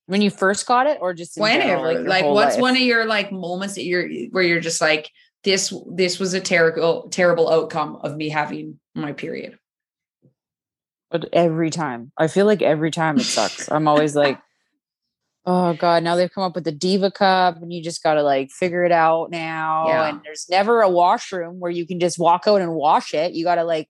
When 0.07 0.23
you 0.23 0.30
first 0.30 0.66
got 0.66 0.87
it, 0.87 0.99
or 1.00 1.12
just 1.12 1.37
in 1.37 1.45
general, 1.45 1.83
Whenever. 1.83 1.92
your 2.00 2.09
Like, 2.09 2.25
whole 2.25 2.35
what's 2.35 2.54
life? 2.54 2.62
one 2.62 2.76
of 2.76 2.83
your 2.83 3.04
like 3.04 3.30
moments 3.30 3.75
that 3.75 3.85
you're 3.85 4.09
where 4.30 4.42
you're 4.42 4.61
just 4.61 4.80
like 4.80 5.11
this 5.49 5.73
this 5.87 6.19
was 6.19 6.35
a 6.35 6.40
terrible 6.40 7.09
terrible 7.11 7.50
outcome 7.50 7.97
of 8.02 8.17
me 8.17 8.28
having 8.28 8.78
my 8.95 9.12
period. 9.12 9.59
But 11.11 11.31
every 11.33 11.71
time, 11.71 12.12
I 12.19 12.26
feel 12.26 12.45
like 12.45 12.61
every 12.61 12.90
time 12.90 13.17
it 13.17 13.25
sucks. 13.25 13.71
I'm 13.71 13.88
always 13.88 14.14
like, 14.14 14.38
oh 15.47 15.73
god, 15.73 16.02
now 16.02 16.17
they've 16.17 16.31
come 16.31 16.45
up 16.45 16.55
with 16.55 16.64
the 16.64 16.73
diva 16.73 17.11
cup, 17.11 17.62
and 17.62 17.73
you 17.73 17.83
just 17.83 18.02
got 18.02 18.14
to 18.14 18.23
like 18.23 18.50
figure 18.50 18.85
it 18.85 18.93
out 18.93 19.31
now. 19.31 19.88
Yeah. 19.88 20.09
And 20.09 20.21
there's 20.23 20.47
never 20.50 20.83
a 20.83 20.90
washroom 20.90 21.61
where 21.61 21.71
you 21.71 21.87
can 21.87 21.99
just 21.99 22.19
walk 22.19 22.45
out 22.47 22.61
and 22.61 22.75
wash 22.75 23.14
it. 23.14 23.33
You 23.33 23.45
got 23.45 23.55
to 23.55 23.64
like, 23.64 23.88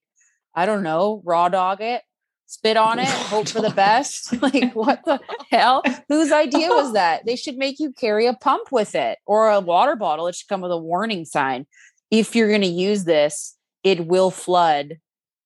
I 0.55 0.65
don't 0.65 0.85
know, 0.85 1.23
raw 1.25 1.49
dog 1.49 1.81
it, 1.81 2.03
spit 2.49 2.79
on 2.79 2.99
it, 2.99 3.07
hope 3.07 3.47
for 3.47 3.61
the 3.61 3.71
best. 3.71 4.43
like, 4.43 4.75
what 4.75 5.05
the 5.05 5.21
hell? 5.51 5.83
Whose 6.09 6.33
idea 6.33 6.69
was 6.71 6.95
that? 6.95 7.25
They 7.25 7.37
should 7.37 7.57
make 7.57 7.79
you 7.79 7.93
carry 7.93 8.27
a 8.27 8.35
pump 8.35 8.73
with 8.73 8.95
it 8.95 9.19
or 9.27 9.51
a 9.51 9.61
water 9.61 9.95
bottle. 9.95 10.27
It 10.27 10.35
should 10.35 10.49
come 10.49 10.63
with 10.63 10.73
a 10.73 10.79
warning 10.79 11.25
sign. 11.25 11.67
If 12.11 12.35
you're 12.35 12.49
going 12.49 12.63
to 12.63 12.67
use 12.67 13.05
this, 13.05 13.55
it 13.85 14.07
will 14.07 14.31
flood 14.31 14.99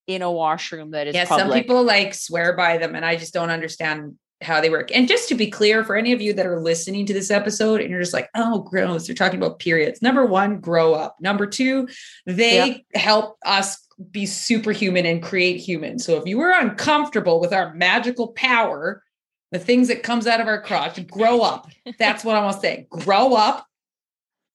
in 0.07 0.23
a 0.23 0.31
washroom 0.31 0.93
that 0.93 1.09
is 1.09 1.15
yeah, 1.15 1.25
public. 1.25 1.47
some 1.47 1.53
people 1.53 1.83
like 1.83 2.15
swear 2.15 2.57
by 2.57 2.79
them, 2.79 2.95
and 2.95 3.05
I 3.05 3.17
just 3.17 3.35
don't 3.35 3.51
understand 3.51 4.17
how 4.41 4.61
they 4.61 4.71
work. 4.71 4.91
And 4.95 5.09
just 5.09 5.29
to 5.29 5.35
be 5.35 5.51
clear, 5.51 5.85
for 5.85 5.97
any 5.97 6.13
of 6.13 6.21
you 6.21 6.33
that 6.35 6.47
are 6.47 6.61
listening 6.61 7.07
to 7.07 7.13
this 7.13 7.31
episode 7.31 7.81
and 7.81 7.91
you're 7.91 8.01
just 8.01 8.13
like, 8.13 8.29
oh, 8.35 8.61
gross, 8.61 9.07
they're 9.07 9.15
talking 9.15 9.39
about 9.39 9.59
periods. 9.59 10.03
Number 10.03 10.27
one, 10.27 10.61
grow 10.61 10.95
up. 10.95 11.17
Number 11.21 11.47
two, 11.47 11.89
they 12.27 12.85
help 12.95 13.37
us 13.45 13.79
be 14.11 14.27
superhuman 14.27 15.07
and 15.07 15.23
create 15.23 15.59
humans. 15.59 16.05
So 16.05 16.17
if 16.17 16.27
you 16.27 16.39
were 16.39 16.51
uncomfortable 16.51 17.41
with 17.41 17.53
our 17.53 17.75
magical 17.75 18.29
power, 18.29 19.03
the 19.51 19.59
things 19.59 19.89
that 19.89 20.03
comes 20.03 20.27
out 20.27 20.41
of 20.41 20.47
our 20.47 20.61
crotch, 20.61 21.07
grow 21.09 21.43
up. 21.43 21.71
That's 21.99 22.25
what 22.25 22.37
I 22.37 22.43
want 22.43 22.57
to 22.57 22.61
say. 22.61 22.87
Grow 22.91 23.35
up. 23.35 23.67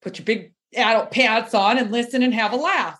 Put 0.01 0.17
your 0.17 0.25
big 0.25 0.53
adult 0.75 1.11
pants 1.11 1.53
on 1.53 1.77
and 1.77 1.91
listen 1.91 2.23
and 2.23 2.33
have 2.33 2.53
a 2.53 2.57
laugh. 2.57 2.99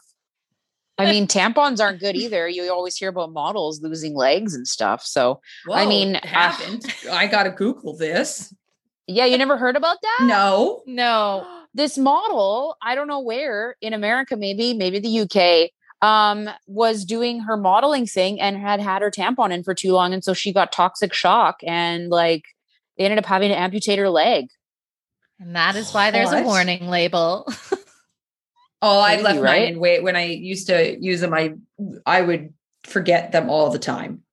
I 0.99 1.11
mean, 1.11 1.27
tampons 1.27 1.79
aren't 1.79 1.99
good 1.99 2.15
either. 2.15 2.47
You 2.47 2.71
always 2.71 2.95
hear 2.95 3.09
about 3.09 3.31
models 3.31 3.81
losing 3.81 4.15
legs 4.15 4.55
and 4.55 4.67
stuff. 4.67 5.03
So, 5.03 5.41
I 5.71 5.85
mean, 5.85 6.15
happened. 6.15 6.85
Uh, 7.07 7.11
I 7.11 7.27
got 7.27 7.43
to 7.43 7.51
Google 7.51 7.95
this. 7.95 8.53
Yeah, 9.05 9.25
you 9.25 9.37
never 9.37 9.57
heard 9.57 9.75
about 9.75 9.97
that? 10.01 10.25
No. 10.27 10.81
No. 10.87 11.47
This 11.73 11.97
model, 11.97 12.75
I 12.81 12.95
don't 12.95 13.07
know 13.07 13.19
where 13.19 13.75
in 13.79 13.93
America, 13.93 14.35
maybe, 14.35 14.73
maybe 14.73 14.99
the 14.99 15.19
UK, 15.21 15.69
um, 16.01 16.49
was 16.67 17.05
doing 17.05 17.41
her 17.41 17.57
modeling 17.57 18.05
thing 18.05 18.39
and 18.39 18.57
had 18.57 18.79
had 18.79 19.01
her 19.01 19.11
tampon 19.11 19.51
in 19.51 19.63
for 19.63 19.73
too 19.73 19.93
long. 19.93 20.13
And 20.13 20.23
so 20.23 20.33
she 20.33 20.53
got 20.53 20.71
toxic 20.71 21.13
shock 21.13 21.59
and 21.65 22.09
like 22.09 22.43
they 22.97 23.05
ended 23.05 23.19
up 23.19 23.25
having 23.25 23.49
to 23.49 23.57
amputate 23.57 23.99
her 23.99 24.09
leg. 24.09 24.47
And 25.39 25.55
that 25.55 25.75
is 25.75 25.93
why 25.93 26.11
there's 26.11 26.29
what? 26.29 26.43
a 26.43 26.45
warning 26.45 26.87
label. 26.87 27.47
oh, 28.81 28.99
I 28.99 29.21
left 29.21 29.39
right? 29.39 29.61
mine 29.61 29.73
in 29.73 29.79
wait 29.79 30.03
when 30.03 30.15
I 30.15 30.25
used 30.25 30.67
to 30.67 30.97
use 30.99 31.21
them. 31.21 31.33
I 31.33 31.53
I 32.05 32.21
would 32.21 32.53
forget 32.83 33.31
them 33.31 33.49
all 33.49 33.69
the 33.69 33.79
time. 33.79 34.23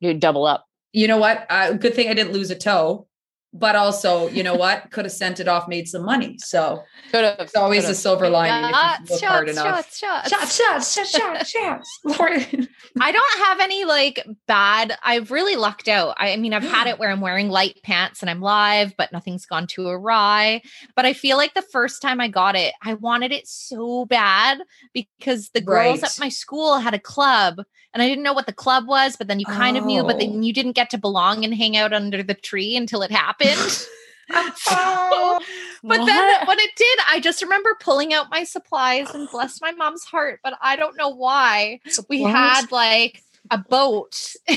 You'd 0.00 0.20
double 0.20 0.46
up. 0.46 0.66
You 0.92 1.06
know 1.06 1.18
what? 1.18 1.46
Uh, 1.48 1.74
good 1.74 1.94
thing 1.94 2.08
I 2.08 2.14
didn't 2.14 2.32
lose 2.32 2.50
a 2.50 2.56
toe 2.56 3.06
but 3.52 3.74
also, 3.74 4.28
you 4.28 4.42
know 4.42 4.54
what? 4.54 4.90
Could 4.92 5.04
have 5.04 5.12
sent 5.12 5.40
it 5.40 5.48
off, 5.48 5.66
made 5.66 5.88
some 5.88 6.04
money. 6.04 6.36
So 6.38 6.84
could 7.10 7.24
have, 7.24 7.36
it's 7.40 7.56
always 7.56 7.88
a 7.88 7.94
silver 7.94 8.28
lining 8.28 8.70
if 8.70 8.76
you 8.76 9.14
look 9.14 9.20
shots, 9.20 9.24
hard 9.24 9.48
enough. 9.48 9.64
Shots, 9.64 9.98
shots, 9.98 10.30
shots, 10.30 10.56
shots, 10.56 10.94
shots, 10.94 11.10
shots, 11.10 11.50
shots. 11.50 12.00
Lauren. 12.04 12.68
I 13.00 13.12
don't 13.12 13.46
have 13.46 13.58
any 13.58 13.84
like 13.84 14.24
bad. 14.46 14.96
I've 15.02 15.32
really 15.32 15.56
lucked 15.56 15.88
out. 15.88 16.14
I, 16.18 16.32
I 16.32 16.36
mean, 16.36 16.54
I've 16.54 16.62
had 16.62 16.86
it 16.86 16.98
where 17.00 17.10
I'm 17.10 17.20
wearing 17.20 17.48
light 17.48 17.80
pants 17.82 18.22
and 18.22 18.30
I'm 18.30 18.40
live, 18.40 18.94
but 18.96 19.12
nothing's 19.12 19.46
gone 19.46 19.66
too 19.66 19.88
awry. 19.88 20.62
But 20.94 21.06
I 21.06 21.12
feel 21.12 21.36
like 21.36 21.54
the 21.54 21.62
first 21.72 22.00
time 22.00 22.20
I 22.20 22.28
got 22.28 22.54
it, 22.54 22.72
I 22.82 22.94
wanted 22.94 23.32
it 23.32 23.48
so 23.48 24.04
bad 24.04 24.58
because 24.94 25.48
the 25.50 25.60
girls 25.60 26.02
right. 26.02 26.10
at 26.10 26.20
my 26.20 26.28
school 26.28 26.78
had 26.78 26.94
a 26.94 27.00
club 27.00 27.56
and 27.92 28.02
I 28.02 28.08
didn't 28.08 28.24
know 28.24 28.32
what 28.32 28.46
the 28.46 28.52
club 28.52 28.86
was, 28.86 29.16
but 29.16 29.28
then 29.28 29.40
you 29.40 29.46
kind 29.46 29.76
oh. 29.76 29.80
of 29.80 29.86
knew, 29.86 30.02
but 30.04 30.18
then 30.18 30.30
oh. 30.36 30.40
you 30.40 30.52
didn't 30.52 30.72
get 30.72 30.90
to 30.90 30.98
belong 30.98 31.44
and 31.44 31.54
hang 31.54 31.76
out 31.76 31.92
under 31.92 32.22
the 32.22 32.34
tree 32.34 32.76
until 32.76 33.02
it 33.02 33.10
happened. 33.10 33.58
so, 34.54 35.40
but 35.82 35.98
what? 35.98 36.06
then 36.06 36.46
when 36.46 36.58
it 36.60 36.70
did, 36.76 36.98
I 37.08 37.20
just 37.20 37.42
remember 37.42 37.76
pulling 37.80 38.12
out 38.14 38.30
my 38.30 38.44
supplies 38.44 39.12
and 39.12 39.28
bless 39.28 39.60
my 39.60 39.72
mom's 39.72 40.04
heart, 40.04 40.40
but 40.44 40.54
I 40.62 40.76
don't 40.76 40.96
know 40.96 41.08
why. 41.08 41.80
We 42.08 42.22
had 42.22 42.70
like 42.70 43.22
a 43.50 43.58
boat 43.58 44.34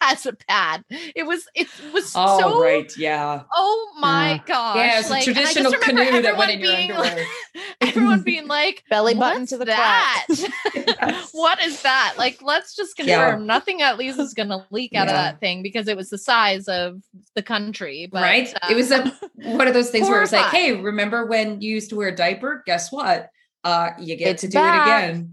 has 0.00 0.26
a 0.26 0.32
pad. 0.32 0.84
It 1.14 1.24
was 1.26 1.46
it 1.54 1.68
was 1.92 2.12
oh, 2.16 2.40
so 2.40 2.62
right, 2.62 2.90
yeah. 2.96 3.42
Oh 3.54 3.92
my 3.98 4.32
yeah. 4.32 4.42
gosh. 4.46 4.76
Yeah, 4.76 4.98
it's 4.98 5.10
like, 5.10 5.26
a 5.26 5.32
traditional 5.32 5.72
canoe 5.72 6.22
that 6.22 6.36
went 6.36 6.50
in 6.52 6.60
your 6.60 6.74
underwear. 6.74 7.24
everyone 7.80 8.22
being 8.22 8.46
like 8.46 8.84
belly 8.88 9.14
button 9.14 9.46
to 9.46 9.58
the 9.58 9.64
that. 9.66 10.26
yes. 10.74 11.30
what 11.32 11.62
is 11.62 11.82
that? 11.82 12.14
Like, 12.16 12.42
let's 12.42 12.74
just 12.74 12.96
confirm 12.96 13.40
yeah. 13.40 13.46
nothing 13.46 13.82
at 13.82 13.98
least 13.98 14.18
is 14.18 14.34
gonna 14.34 14.66
leak 14.70 14.94
out 14.94 15.08
yeah. 15.08 15.12
of 15.12 15.16
that 15.16 15.40
thing 15.40 15.62
because 15.62 15.88
it 15.88 15.96
was 15.96 16.10
the 16.10 16.18
size 16.18 16.68
of 16.68 17.02
the 17.34 17.42
country. 17.42 18.08
But, 18.10 18.22
right. 18.22 18.54
Uh, 18.62 18.68
it 18.70 18.76
was 18.76 18.90
a 18.90 19.12
one 19.36 19.68
of 19.68 19.74
those 19.74 19.90
things 19.90 20.08
where 20.08 20.22
it's 20.22 20.32
like, 20.32 20.50
hey, 20.50 20.72
remember 20.72 21.26
when 21.26 21.60
you 21.60 21.74
used 21.74 21.90
to 21.90 21.96
wear 21.96 22.08
a 22.08 22.16
diaper? 22.16 22.62
Guess 22.66 22.92
what? 22.92 23.30
uh 23.62 23.90
you 23.98 24.16
get 24.16 24.28
it's 24.28 24.40
to 24.40 24.48
do 24.48 24.54
back. 24.54 25.10
it 25.10 25.10
again 25.10 25.30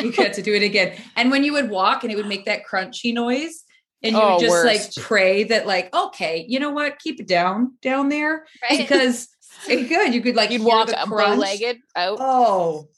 you 0.00 0.12
get 0.12 0.32
to 0.32 0.42
do 0.42 0.54
it 0.54 0.62
again 0.62 0.96
and 1.16 1.30
when 1.32 1.42
you 1.42 1.52
would 1.52 1.68
walk 1.68 2.04
and 2.04 2.12
it 2.12 2.16
would 2.16 2.28
make 2.28 2.44
that 2.44 2.62
crunchy 2.64 3.12
noise 3.12 3.63
and 4.04 4.14
you 4.14 4.22
oh, 4.22 4.34
would 4.34 4.40
just 4.40 4.50
worst. 4.50 4.96
like 4.96 5.04
pray 5.04 5.44
that 5.44 5.66
like 5.66 5.92
okay 5.94 6.44
you 6.48 6.60
know 6.60 6.70
what 6.70 6.98
keep 6.98 7.18
it 7.20 7.26
down 7.26 7.74
down 7.82 8.08
there 8.08 8.46
right. 8.70 8.78
because 8.78 9.28
it's 9.66 9.88
good 9.88 10.14
you 10.14 10.20
could 10.20 10.36
like 10.36 10.50
you'd 10.50 10.62
walk 10.62 10.90
bow 11.08 11.34
legged 11.34 11.78
out 11.96 12.18
oh 12.20 12.88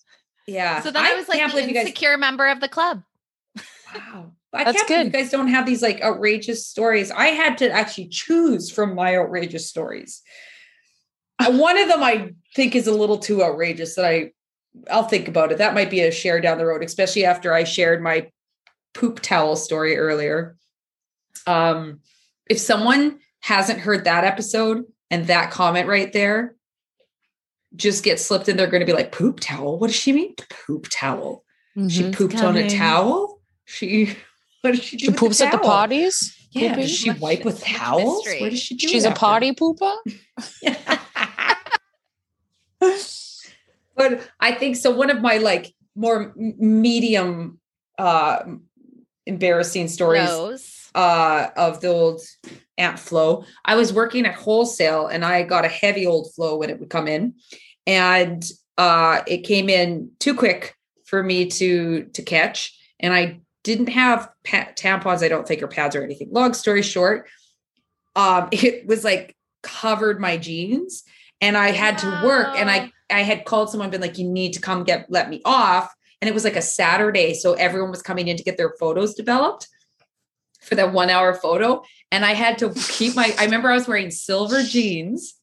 yeah 0.47 0.83
so 0.83 0.91
then 0.91 1.05
i, 1.05 1.13
I 1.13 1.15
was 1.15 1.29
like 1.29 1.53
the 1.53 1.59
insecure 1.61 2.13
guys... 2.13 2.21
member 2.21 2.49
of 2.49 2.61
the 2.61 2.69
club 2.69 3.03
wow 3.95 4.33
I 4.53 4.65
That's 4.65 4.85
can't 4.85 4.89
good. 4.89 5.19
you 5.19 5.23
guys 5.23 5.31
don't 5.31 5.49
have 5.49 5.67
these 5.67 5.83
like 5.83 6.01
outrageous 6.01 6.67
stories. 6.67 7.11
I 7.11 7.27
had 7.27 7.59
to 7.59 7.71
actually 7.71 8.09
choose 8.09 8.71
from 8.71 8.95
my 8.95 9.15
outrageous 9.17 9.69
stories. 9.69 10.23
Uh, 11.39 11.53
one 11.53 11.77
of 11.77 11.89
them 11.89 12.03
I 12.03 12.31
think 12.55 12.75
is 12.75 12.87
a 12.87 12.95
little 12.95 13.19
too 13.19 13.45
outrageous 13.45 13.97
that 13.97 14.07
I 14.07 14.31
I'll 14.91 15.09
think 15.09 15.29
about 15.29 15.53
it. 15.53 15.59
That 15.59 15.75
might 15.75 15.91
be 15.91 16.01
a 16.01 16.11
share 16.11 16.41
down 16.41 16.59
the 16.59 16.67
road, 16.67 16.83
especially 16.83 17.27
after 17.27 17.53
I 17.53 17.65
shared 17.65 18.03
my 18.03 18.31
poop 18.95 19.21
towel 19.21 19.57
story 19.57 19.97
earlier. 19.97 20.57
Um, 21.47 22.01
if 22.49 22.59
someone 22.59 23.19
hasn't 23.41 23.81
heard 23.81 24.05
that 24.05 24.25
episode 24.25 24.85
and 25.11 25.27
that 25.27 25.51
comment 25.51 25.89
right 25.89 26.13
there 26.13 26.57
just 27.75 28.05
gets 28.05 28.25
slipped 28.25 28.49
in, 28.49 28.57
they're 28.57 28.67
going 28.67 28.81
to 28.81 28.87
be 28.87 28.93
like, 28.93 29.13
poop 29.13 29.41
towel? 29.41 29.79
What 29.79 29.89
does 29.89 29.97
she 29.97 30.13
mean? 30.13 30.35
Poop 30.67 30.87
towel. 30.91 31.45
Mm-hmm, 31.77 31.89
she 31.89 32.11
pooped 32.11 32.43
on 32.43 32.57
a 32.57 32.71
towel? 32.71 33.41
She, 33.65 34.07
what 34.63 34.73
does 34.73 34.83
she 34.83 34.97
do? 34.97 35.07
She 35.07 35.13
poops 35.13 35.41
at 35.41 35.53
the 35.53 35.59
potties? 35.59 36.33
Yeah. 36.51 36.71
Pooping? 36.71 36.83
Does 36.83 36.97
she 36.97 37.11
wipe 37.11 37.45
with 37.45 37.63
towels? 37.63 38.27
What 38.27 38.51
does 38.51 38.61
she 38.61 38.77
do? 38.77 38.89
She's 38.89 39.05
a 39.05 39.11
potty 39.11 39.53
pooper? 39.53 39.95
but 43.95 44.31
I 44.41 44.53
think 44.53 44.77
so. 44.77 44.91
One 44.91 45.11
of 45.11 45.21
my 45.21 45.39
like 45.39 45.75
more 45.95 46.33
medium 46.37 47.59
uh 47.99 48.39
embarrassing 49.25 49.89
stories 49.89 50.25
Nose 50.25 50.76
uh, 50.97 51.51
of 51.57 51.81
the 51.81 51.89
old 51.89 52.23
Aunt 52.79 52.99
flow. 52.99 53.45
I 53.65 53.77
was 53.77 53.93
working 53.93 54.27
at 54.27 54.35
wholesale 54.35 55.07
and 55.07 55.25
I 55.25 55.45
got 55.45 55.65
a 55.65 55.69
heavy 55.69 56.07
old 56.07 56.35
flow 56.35 56.57
when 56.57 56.71
it 56.71 56.81
would 56.81 56.91
come 56.91 57.07
in. 57.07 57.35
And 57.87 58.45
uh, 58.77 59.23
it 59.27 59.39
came 59.39 59.69
in 59.69 60.11
too 60.19 60.35
quick 60.35 60.75
for 61.05 61.23
me 61.23 61.47
to 61.47 62.05
to 62.15 62.23
catch. 62.23 62.77
And 62.99 63.15
I 63.15 63.41
didn't 63.63 63.89
have 63.89 64.29
pa- 64.45 64.73
tampons, 64.75 65.23
I 65.23 65.29
don't 65.29 65.47
think, 65.47 65.63
or 65.63 65.69
pads 65.69 65.95
or 65.95 66.03
anything. 66.03 66.29
Long 66.33 66.55
story 66.55 66.83
short, 66.83 67.29
um, 68.15 68.49
it 68.53 68.87
was 68.87 69.05
like 69.05 69.37
covered 69.63 70.21
my 70.21 70.37
jeans 70.37 71.03
and 71.41 71.57
I 71.57 71.73
had 71.73 71.99
to 71.99 72.21
work 72.25 72.57
and 72.57 72.71
I 72.71 72.91
I 73.11 73.23
had 73.23 73.45
called 73.45 73.71
someone 73.71 73.91
been 73.91 74.01
like 74.01 74.19
you 74.19 74.29
need 74.29 74.53
to 74.53 74.61
come 74.61 74.85
get 74.85 75.07
let 75.11 75.29
me 75.29 75.43
off 75.45 75.93
and 76.21 76.29
it 76.29 76.35
was 76.35 76.45
like 76.45 76.57
a 76.57 76.63
Saturday 76.63 77.35
so 77.35 77.55
everyone 77.55 77.91
was 77.91 78.03
coming 78.03 78.29
in 78.29 78.37
to 78.37 78.45
get 78.45 78.57
their 78.57 78.75
photos 78.79 79.15
developed 79.15 79.67
for 80.67 80.75
that 80.75 80.93
one 80.93 81.11
hour 81.11 81.35
photo. 81.35 81.83
And 82.11 82.25
I 82.25 82.35
had 82.35 82.59
to 82.59 82.73
keep 82.75 83.17
my, 83.17 83.35
I 83.39 83.45
remember 83.45 83.71
I 83.71 83.75
was 83.75 83.89
wearing 83.89 84.11
silver 84.11 84.63
jeans 84.63 85.35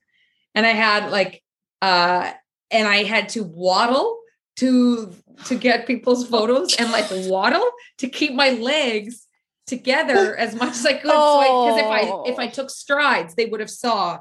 and 0.55 0.65
I 0.65 0.71
had 0.71 1.11
like, 1.11 1.43
uh, 1.81 2.31
and 2.71 2.87
I 2.87 3.03
had 3.03 3.29
to 3.29 3.43
waddle 3.43 4.19
to 4.57 5.13
to 5.45 5.55
get 5.55 5.87
people's 5.87 6.27
photos 6.27 6.75
and 6.75 6.91
like 6.91 7.05
waddle 7.11 7.69
to 7.99 8.07
keep 8.07 8.33
my 8.33 8.51
legs 8.51 9.27
together 9.67 10.35
as 10.35 10.55
much 10.55 10.71
as 10.71 10.85
I 10.85 10.93
could. 10.93 11.11
Oh. 11.13 11.41
So 11.41 11.65
because 11.65 11.79
if 11.79 11.85
I 11.85 12.31
if 12.31 12.39
I 12.39 12.47
took 12.47 12.69
strides, 12.69 13.35
they 13.35 13.45
would 13.45 13.59
have 13.59 13.69
saw. 13.69 14.19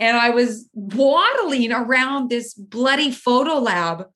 And 0.00 0.16
I 0.16 0.30
was 0.30 0.68
waddling 0.72 1.72
around 1.72 2.28
this 2.28 2.54
bloody 2.54 3.12
photo 3.12 3.58
lab 3.58 4.06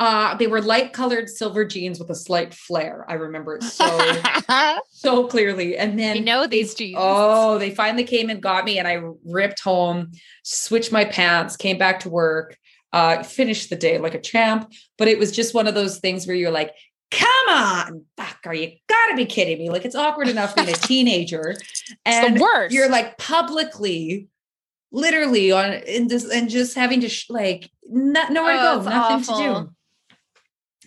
uh, 0.00 0.34
they 0.36 0.46
were 0.46 0.62
light 0.62 0.94
colored 0.94 1.28
silver 1.28 1.62
jeans 1.62 1.98
with 1.98 2.08
a 2.08 2.14
slight 2.14 2.54
flare. 2.54 3.04
I 3.06 3.14
remember 3.14 3.56
it 3.56 3.62
so 3.62 4.78
so 4.90 5.26
clearly. 5.26 5.76
And 5.76 5.98
then 5.98 6.16
we 6.16 6.20
know 6.20 6.46
these 6.46 6.74
jeans. 6.74 6.96
Oh, 6.98 7.58
they 7.58 7.70
finally 7.70 8.04
came 8.04 8.30
and 8.30 8.42
got 8.42 8.64
me, 8.64 8.78
and 8.78 8.88
I 8.88 9.02
ripped 9.26 9.60
home, 9.60 10.12
switched 10.42 10.90
my 10.90 11.04
pants, 11.04 11.54
came 11.54 11.76
back 11.76 12.00
to 12.00 12.08
work, 12.08 12.56
uh, 12.94 13.22
finished 13.22 13.68
the 13.68 13.76
day 13.76 13.98
like 13.98 14.14
a 14.14 14.20
champ. 14.20 14.72
But 14.96 15.08
it 15.08 15.18
was 15.18 15.32
just 15.32 15.54
one 15.54 15.66
of 15.66 15.74
those 15.74 15.98
things 15.98 16.26
where 16.26 16.34
you're 16.34 16.50
like, 16.50 16.72
come 17.10 17.48
on, 17.50 18.06
fuck, 18.16 18.38
are 18.46 18.54
you 18.54 18.72
gotta 18.88 19.16
be 19.16 19.26
kidding 19.26 19.58
me? 19.58 19.68
Like 19.68 19.84
it's 19.84 19.94
awkward 19.94 20.28
enough 20.28 20.56
being 20.56 20.70
a 20.70 20.72
teenager. 20.76 21.56
And 22.06 22.38
the 22.38 22.40
worst. 22.40 22.74
you're 22.74 22.88
like 22.88 23.18
publicly 23.18 24.28
literally 24.92 25.52
on 25.52 25.74
in 25.74 26.08
this 26.08 26.24
and 26.24 26.48
just 26.48 26.74
having 26.74 27.02
to 27.02 27.08
sh- 27.10 27.28
like 27.28 27.70
not, 27.84 28.32
nowhere 28.32 28.56
oh, 28.58 28.78
to 28.78 28.84
go, 28.84 28.90
nothing 28.90 29.16
awful. 29.16 29.36
to 29.36 29.64
do 29.66 29.74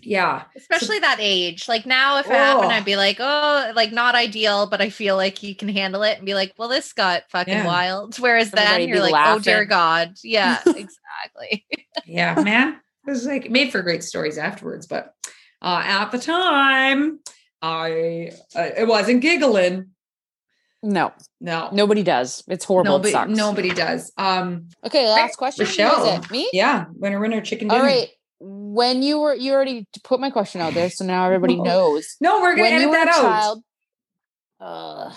yeah 0.05 0.43
especially 0.55 0.97
so, 0.97 1.01
that 1.01 1.17
age 1.19 1.67
like 1.67 1.85
now 1.85 2.17
if 2.19 2.25
it 2.25 2.31
oh. 2.31 2.35
happened 2.35 2.71
i'd 2.71 2.85
be 2.85 2.95
like 2.95 3.17
oh 3.19 3.71
like 3.75 3.91
not 3.91 4.15
ideal 4.15 4.67
but 4.67 4.81
i 4.81 4.89
feel 4.89 5.15
like 5.15 5.43
you 5.43 5.55
can 5.55 5.69
handle 5.69 6.03
it 6.03 6.17
and 6.17 6.25
be 6.25 6.33
like 6.33 6.53
well 6.57 6.69
this 6.69 6.93
got 6.93 7.23
fucking 7.29 7.53
yeah. 7.53 7.65
wild 7.65 8.17
whereas 8.19 8.47
Everybody 8.53 8.85
then 8.85 8.89
you're 8.89 8.99
like 8.99 9.13
laughing. 9.13 9.39
oh 9.39 9.43
dear 9.43 9.65
god 9.65 10.13
yeah 10.23 10.59
exactly 10.65 11.65
yeah 12.05 12.39
man 12.41 12.79
it 13.07 13.09
was 13.09 13.25
like 13.25 13.49
made 13.49 13.71
for 13.71 13.81
great 13.81 14.03
stories 14.03 14.37
afterwards 14.37 14.87
but 14.87 15.13
uh 15.61 15.81
at 15.83 16.11
the 16.11 16.19
time 16.19 17.19
i 17.61 18.31
uh, 18.55 18.69
it 18.77 18.87
wasn't 18.87 19.21
giggling 19.21 19.93
no, 20.85 21.13
no, 21.39 21.69
nobody 21.71 22.03
does. 22.03 22.43
It's 22.49 22.65
horrible. 22.65 22.99
Nobody, 22.99 23.15
it 23.15 23.29
nobody 23.29 23.69
does. 23.69 24.11
Um, 24.17 24.67
okay, 24.85 25.07
last 25.07 25.37
question. 25.37 25.63
Michelle, 25.63 26.21
me? 26.29 26.49
Yeah, 26.51 26.87
winner, 26.95 27.21
winner, 27.21 27.39
chicken 27.39 27.69
dinner. 27.69 27.79
All 27.79 27.87
right, 27.87 28.09
when 28.73 29.03
you 29.03 29.19
were 29.19 29.35
you 29.35 29.53
already 29.53 29.85
put 30.03 30.19
my 30.19 30.31
question 30.31 30.59
out 30.59 30.73
there, 30.73 30.89
so 30.89 31.05
now 31.05 31.25
everybody 31.25 31.55
no. 31.57 31.63
knows. 31.63 32.15
No, 32.19 32.41
we're 32.41 32.55
gonna 32.55 32.61
when 32.63 32.73
edit 32.73 32.91
that 32.91 33.07
out. 33.07 33.21
Child, 33.21 33.63
uh, 34.59 35.13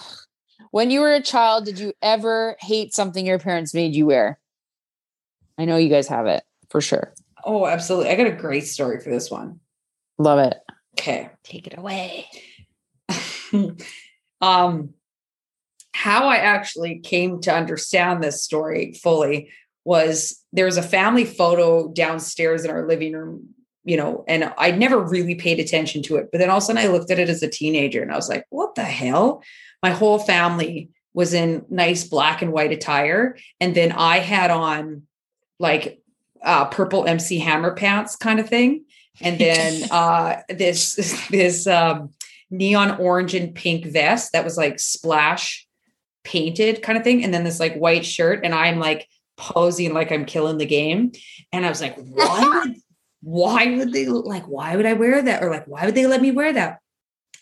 when 0.70 0.90
you 0.90 1.00
were 1.00 1.14
a 1.14 1.22
child, 1.22 1.64
did 1.64 1.78
you 1.78 1.94
ever 2.02 2.56
hate 2.60 2.92
something 2.92 3.24
your 3.24 3.38
parents 3.38 3.72
made 3.72 3.94
you 3.94 4.06
wear? 4.06 4.38
I 5.56 5.64
know 5.64 5.78
you 5.78 5.88
guys 5.88 6.06
have 6.08 6.26
it 6.26 6.42
for 6.68 6.82
sure. 6.82 7.14
Oh, 7.44 7.66
absolutely. 7.66 8.10
I 8.10 8.16
got 8.16 8.26
a 8.26 8.32
great 8.32 8.66
story 8.66 9.00
for 9.00 9.08
this 9.08 9.30
one. 9.30 9.60
Love 10.18 10.38
it. 10.38 10.56
Okay. 10.98 11.30
Take 11.42 11.66
it 11.66 11.78
away. 11.78 12.26
um 14.42 14.90
how 15.94 16.28
I 16.28 16.36
actually 16.36 16.98
came 16.98 17.40
to 17.42 17.54
understand 17.54 18.22
this 18.22 18.42
story 18.42 18.92
fully 19.02 19.50
was 19.86 20.42
there 20.52 20.64
was 20.64 20.76
a 20.76 20.82
family 20.82 21.24
photo 21.24 21.88
downstairs 21.92 22.64
in 22.64 22.72
our 22.72 22.88
living 22.88 23.12
room, 23.12 23.50
you 23.84 23.96
know, 23.96 24.24
and 24.26 24.52
I 24.58 24.72
never 24.72 24.98
really 24.98 25.36
paid 25.36 25.60
attention 25.60 26.02
to 26.04 26.16
it. 26.16 26.30
But 26.32 26.38
then 26.38 26.50
all 26.50 26.56
of 26.56 26.64
a 26.64 26.66
sudden 26.66 26.82
I 26.82 26.88
looked 26.88 27.12
at 27.12 27.20
it 27.20 27.28
as 27.28 27.40
a 27.40 27.48
teenager 27.48 28.02
and 28.02 28.10
I 28.10 28.16
was 28.16 28.28
like, 28.28 28.44
what 28.50 28.74
the 28.74 28.82
hell? 28.82 29.44
My 29.84 29.90
whole 29.90 30.18
family 30.18 30.90
was 31.14 31.32
in 31.32 31.64
nice 31.70 32.02
black 32.02 32.42
and 32.42 32.52
white 32.52 32.72
attire. 32.72 33.38
And 33.60 33.76
then 33.76 33.92
I 33.92 34.18
had 34.18 34.50
on 34.50 35.02
like 35.60 36.02
uh, 36.42 36.64
purple 36.64 37.06
MC 37.06 37.38
Hammer 37.38 37.72
pants 37.72 38.16
kind 38.16 38.40
of 38.40 38.48
thing. 38.48 38.86
And 39.20 39.38
then 39.38 39.88
uh, 39.92 40.42
this, 40.48 41.28
this 41.30 41.68
um, 41.68 42.10
neon 42.50 42.98
orange 42.98 43.36
and 43.36 43.54
pink 43.54 43.86
vest 43.86 44.32
that 44.32 44.42
was 44.42 44.56
like 44.56 44.80
splash 44.80 45.64
painted 46.24 46.82
kind 46.82 46.98
of 46.98 47.04
thing. 47.04 47.22
And 47.22 47.32
then 47.32 47.44
this 47.44 47.60
like 47.60 47.76
white 47.76 48.04
shirt. 48.04 48.40
And 48.42 48.52
I'm 48.52 48.80
like 48.80 49.06
posing 49.36 49.94
like 49.94 50.12
I'm 50.12 50.24
killing 50.24 50.58
the 50.58 50.66
game. 50.66 51.12
And 51.52 51.64
I 51.64 51.68
was 51.68 51.80
like, 51.80 51.96
why 51.96 52.62
would, 52.64 52.76
why 53.22 53.76
would 53.76 53.92
they 53.92 54.06
like, 54.06 54.44
why 54.44 54.76
would 54.76 54.86
I 54.86 54.94
wear 54.94 55.22
that? 55.22 55.42
Or 55.42 55.50
like, 55.50 55.66
why 55.66 55.84
would 55.84 55.94
they 55.94 56.06
let 56.06 56.22
me 56.22 56.30
wear 56.30 56.52
that? 56.52 56.80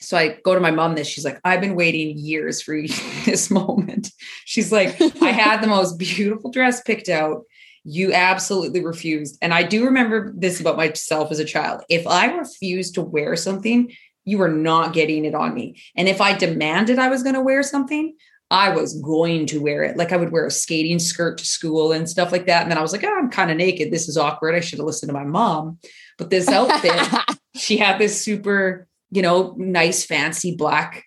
So 0.01 0.17
I 0.17 0.39
go 0.45 0.55
to 0.55 0.61
my 0.61 0.71
mom 0.71 0.95
this. 0.95 1.09
She's 1.09 1.25
like, 1.25 1.41
I've 1.45 1.61
been 1.61 1.77
waiting 1.77 2.19
years 2.19 2.61
for 2.61 2.81
this 3.25 3.51
moment. 3.51 4.11
She's 4.45 4.71
like, 4.71 5.01
I 5.23 5.31
had 5.31 5.63
the 5.63 5.67
most 5.67 5.99
beautiful 5.99 6.51
dress 6.51 6.83
picked 6.83 7.09
out. 7.09 7.43
You 7.85 8.13
absolutely 8.13 8.85
refused. 8.85 9.39
And 9.43 9.53
I 9.53 9.63
do 9.63 9.85
remember 9.85 10.33
this 10.37 10.61
about 10.61 10.77
myself 10.77 11.31
as 11.31 11.39
a 11.39 11.45
child. 11.45 11.83
If 11.89 12.07
I 12.07 12.35
refused 12.35 12.95
to 12.95 13.03
wear 13.03 13.37
something, 13.37 13.93
you 14.25 14.39
were 14.39 14.49
not 14.49 14.95
getting 14.95 15.25
it 15.27 15.35
on 15.35 15.53
me. 15.53 15.83
And 15.97 16.09
if 16.09 16.21
I 16.21 16.37
demanded 16.37 16.99
I 16.99 17.09
was 17.09 17.23
going 17.23 17.35
to 17.35 17.43
wear 17.43 17.63
something, 17.63 18.15
I 18.55 18.69
was 18.69 18.95
going 19.01 19.47
to 19.47 19.61
wear 19.61 19.83
it. 19.83 19.97
Like 19.97 20.13
I 20.13 20.17
would 20.17 20.31
wear 20.31 20.47
a 20.47 20.51
skating 20.51 21.01
skirt 21.01 21.39
to 21.39 21.45
school 21.45 21.91
and 21.91 22.09
stuff 22.09 22.31
like 22.31 22.47
that. 22.47 22.63
And 22.63 22.71
then 22.71 22.79
I 22.79 22.83
was 22.83 22.93
like, 22.93 23.03
oh, 23.03 23.19
I'm 23.19 23.29
kind 23.29 23.51
of 23.51 23.57
naked. 23.57 23.91
This 23.91 24.09
is 24.09 24.17
awkward. 24.17 24.55
I 24.55 24.61
should 24.61 24.79
have 24.79 24.87
listened 24.87 25.09
to 25.09 25.13
my 25.13 25.25
mom. 25.25 25.81
But 26.19 26.31
this 26.31 26.49
outfit, 26.49 27.37
she 27.57 27.77
had 27.77 27.99
this 27.99 28.23
super, 28.23 28.87
you 29.11 29.23
know, 29.23 29.57
nice, 29.59 30.07
fancy 30.07 30.55
black 30.55 31.03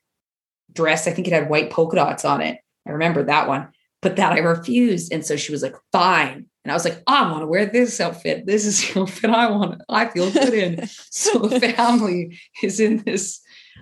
dress. 0.73 1.07
I 1.07 1.11
think 1.11 1.25
it 1.25 1.33
had 1.33 1.49
white 1.49 1.69
polka 1.71 1.95
dots 1.95 2.25
on 2.25 2.41
it. 2.41 2.59
I 2.85 2.91
remember 2.91 3.23
that 3.23 3.47
one, 3.47 3.69
but 4.01 4.17
that 4.17 4.33
I 4.33 4.39
refused. 4.39 5.13
And 5.13 5.25
so 5.25 5.37
she 5.37 5.53
was 5.53 5.63
like, 5.63 5.75
fine. 5.93 6.47
And 6.65 6.71
I 6.73 6.75
was 6.75 6.83
like, 6.83 7.01
I 7.07 7.31
want 7.31 7.43
to 7.43 7.47
wear 7.47 7.65
this 7.65 8.01
outfit. 8.01 8.45
This 8.45 8.65
is 8.65 8.93
the 8.93 8.99
outfit 8.99 9.29
I 9.29 9.49
want. 9.49 9.81
I 9.87 10.07
feel 10.07 10.29
good 10.31 10.53
in. 10.53 10.85
so 11.11 11.39
the 11.39 11.61
family 11.75 12.37
is 12.61 12.81
in 12.81 13.03
this 13.05 13.39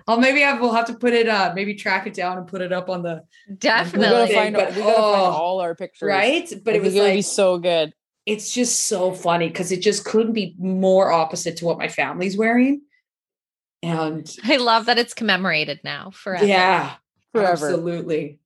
Oh, 0.08 0.18
maybe 0.18 0.44
I 0.44 0.52
will 0.52 0.72
have 0.72 0.86
to 0.86 0.94
put 0.94 1.12
it 1.12 1.28
uh 1.28 1.52
maybe 1.54 1.74
track 1.74 2.06
it 2.06 2.14
down 2.14 2.38
and 2.38 2.46
put 2.46 2.60
it 2.60 2.72
up 2.72 2.88
on 2.88 3.02
the 3.02 3.24
definitely. 3.58 4.06
We 4.06 4.12
gotta 4.12 4.34
find, 4.34 4.54
but, 4.54 4.70
we 4.74 4.82
gotta 4.82 4.96
oh, 4.96 5.12
find 5.12 5.34
all 5.34 5.60
our 5.60 5.74
pictures, 5.74 6.06
right? 6.06 6.52
But 6.64 6.76
it 6.76 6.82
was 6.82 6.94
gonna 6.94 7.06
like, 7.06 7.14
be 7.16 7.22
so 7.22 7.58
good. 7.58 7.92
It's 8.24 8.52
just 8.52 8.86
so 8.86 9.12
funny 9.12 9.48
because 9.48 9.72
it 9.72 9.82
just 9.82 10.04
couldn't 10.04 10.32
be 10.32 10.54
more 10.58 11.12
opposite 11.12 11.56
to 11.58 11.64
what 11.64 11.78
my 11.78 11.88
family's 11.88 12.36
wearing. 12.36 12.82
And 13.82 14.28
I 14.44 14.56
love 14.56 14.86
that 14.86 14.98
it's 14.98 15.14
commemorated 15.14 15.80
now 15.84 16.10
forever. 16.10 16.44
Yeah, 16.44 16.94
forever. 17.32 17.68
Absolutely. 17.68 18.40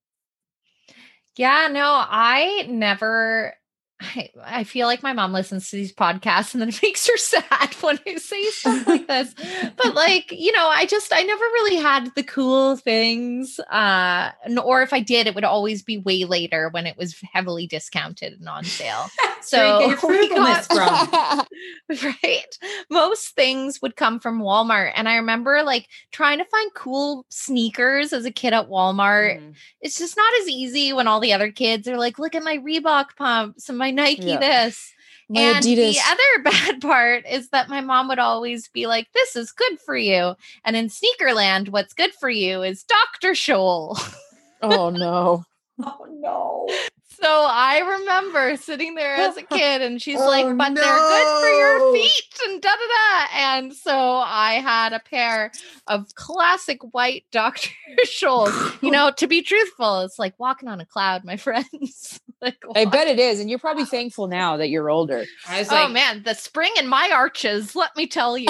Yeah, 1.36 1.68
no, 1.70 1.86
I 1.86 2.66
never 2.68 3.54
I, 4.00 4.30
I 4.42 4.64
feel 4.64 4.86
like 4.86 5.02
my 5.02 5.12
mom 5.12 5.32
listens 5.32 5.70
to 5.70 5.76
these 5.76 5.92
podcasts 5.92 6.54
and 6.54 6.60
then 6.60 6.70
it 6.70 6.78
makes 6.82 7.06
her 7.06 7.16
sad 7.16 7.74
when 7.80 7.98
I 8.06 8.16
say 8.16 8.44
stuff 8.46 8.86
like 8.86 9.06
this. 9.06 9.34
But 9.76 9.94
like, 9.94 10.32
you 10.32 10.52
know, 10.52 10.68
I 10.68 10.86
just 10.86 11.12
I 11.12 11.22
never 11.22 11.44
really 11.44 11.76
had 11.76 12.14
the 12.14 12.22
cool 12.22 12.76
things. 12.76 13.60
Uh 13.60 14.30
or 14.64 14.82
if 14.82 14.92
I 14.92 15.00
did, 15.00 15.26
it 15.26 15.34
would 15.34 15.44
always 15.44 15.82
be 15.82 15.98
way 15.98 16.24
later 16.24 16.70
when 16.70 16.86
it 16.86 16.96
was 16.96 17.20
heavily 17.32 17.66
discounted 17.66 18.34
and 18.34 18.48
on 18.48 18.64
sale. 18.64 19.06
So 19.42 19.96
got, 20.28 21.48
right. 21.88 22.58
Most 22.90 23.34
things 23.34 23.80
would 23.80 23.96
come 23.96 24.20
from 24.20 24.42
Walmart. 24.42 24.92
And 24.94 25.08
I 25.08 25.16
remember 25.16 25.62
like 25.62 25.88
trying 26.12 26.38
to 26.38 26.44
find 26.44 26.74
cool 26.74 27.24
sneakers 27.30 28.12
as 28.12 28.26
a 28.26 28.30
kid 28.30 28.52
at 28.52 28.68
Walmart. 28.68 29.40
Mm. 29.40 29.54
It's 29.80 29.98
just 29.98 30.14
not 30.14 30.30
as 30.42 30.48
easy 30.48 30.92
when 30.92 31.08
all 31.08 31.20
the 31.20 31.32
other 31.32 31.50
kids 31.50 31.88
are 31.88 31.96
like, 31.96 32.18
look 32.18 32.34
at 32.34 32.44
my 32.44 32.58
Reebok 32.58 33.16
pumps 33.16 33.70
and 33.70 33.78
my 33.78 33.89
Nike 33.92 34.26
yeah. 34.26 34.38
this. 34.38 34.92
My 35.28 35.40
and 35.42 35.64
Adidas. 35.64 35.94
the 35.94 36.00
other 36.08 36.42
bad 36.44 36.80
part 36.80 37.24
is 37.26 37.50
that 37.50 37.68
my 37.68 37.80
mom 37.80 38.08
would 38.08 38.18
always 38.18 38.68
be 38.68 38.86
like, 38.86 39.06
This 39.14 39.36
is 39.36 39.52
good 39.52 39.78
for 39.80 39.96
you. 39.96 40.34
And 40.64 40.76
in 40.76 40.88
Sneakerland, 40.88 41.68
what's 41.68 41.94
good 41.94 42.12
for 42.14 42.28
you 42.28 42.62
is 42.62 42.82
Dr. 42.84 43.32
Scholl. 43.32 43.96
Oh 44.62 44.90
no. 44.90 45.44
oh 45.82 46.06
no. 46.10 46.66
So 47.22 47.28
I 47.28 47.80
remember 47.80 48.56
sitting 48.56 48.94
there 48.94 49.14
as 49.14 49.36
a 49.36 49.42
kid, 49.42 49.82
and 49.82 50.00
she's 50.02 50.18
oh, 50.18 50.26
like, 50.26 50.44
"But 50.56 50.70
no. 50.70 50.80
they're 50.80 50.96
good 50.96 51.40
for 51.40 51.48
your 51.48 51.92
feet," 51.92 52.40
and 52.46 52.62
da 52.62 52.70
da 52.70 52.76
da. 52.76 53.26
And 53.34 53.74
so 53.74 53.92
I 53.94 54.54
had 54.54 54.94
a 54.94 55.00
pair 55.00 55.52
of 55.86 56.14
classic 56.14 56.78
white 56.94 57.24
Dr. 57.30 57.70
Scholl's. 58.06 58.82
You 58.82 58.90
know, 58.90 59.10
to 59.18 59.26
be 59.26 59.42
truthful, 59.42 60.00
it's 60.00 60.18
like 60.18 60.38
walking 60.38 60.68
on 60.68 60.80
a 60.80 60.86
cloud, 60.86 61.24
my 61.24 61.36
friends. 61.36 62.20
like, 62.42 62.56
I 62.74 62.84
bet 62.84 63.08
it 63.08 63.18
is, 63.18 63.40
and 63.40 63.50
you're 63.50 63.58
probably 63.58 63.84
thankful 63.84 64.26
now 64.26 64.56
that 64.56 64.68
you're 64.68 64.90
older. 64.90 65.24
I 65.48 65.58
was 65.58 65.70
oh 65.70 65.74
like, 65.74 65.92
man, 65.92 66.22
the 66.22 66.34
spring 66.34 66.72
in 66.78 66.86
my 66.86 67.10
arches. 67.12 67.74
Let 67.76 67.96
me 67.96 68.06
tell 68.06 68.38
you, 68.38 68.48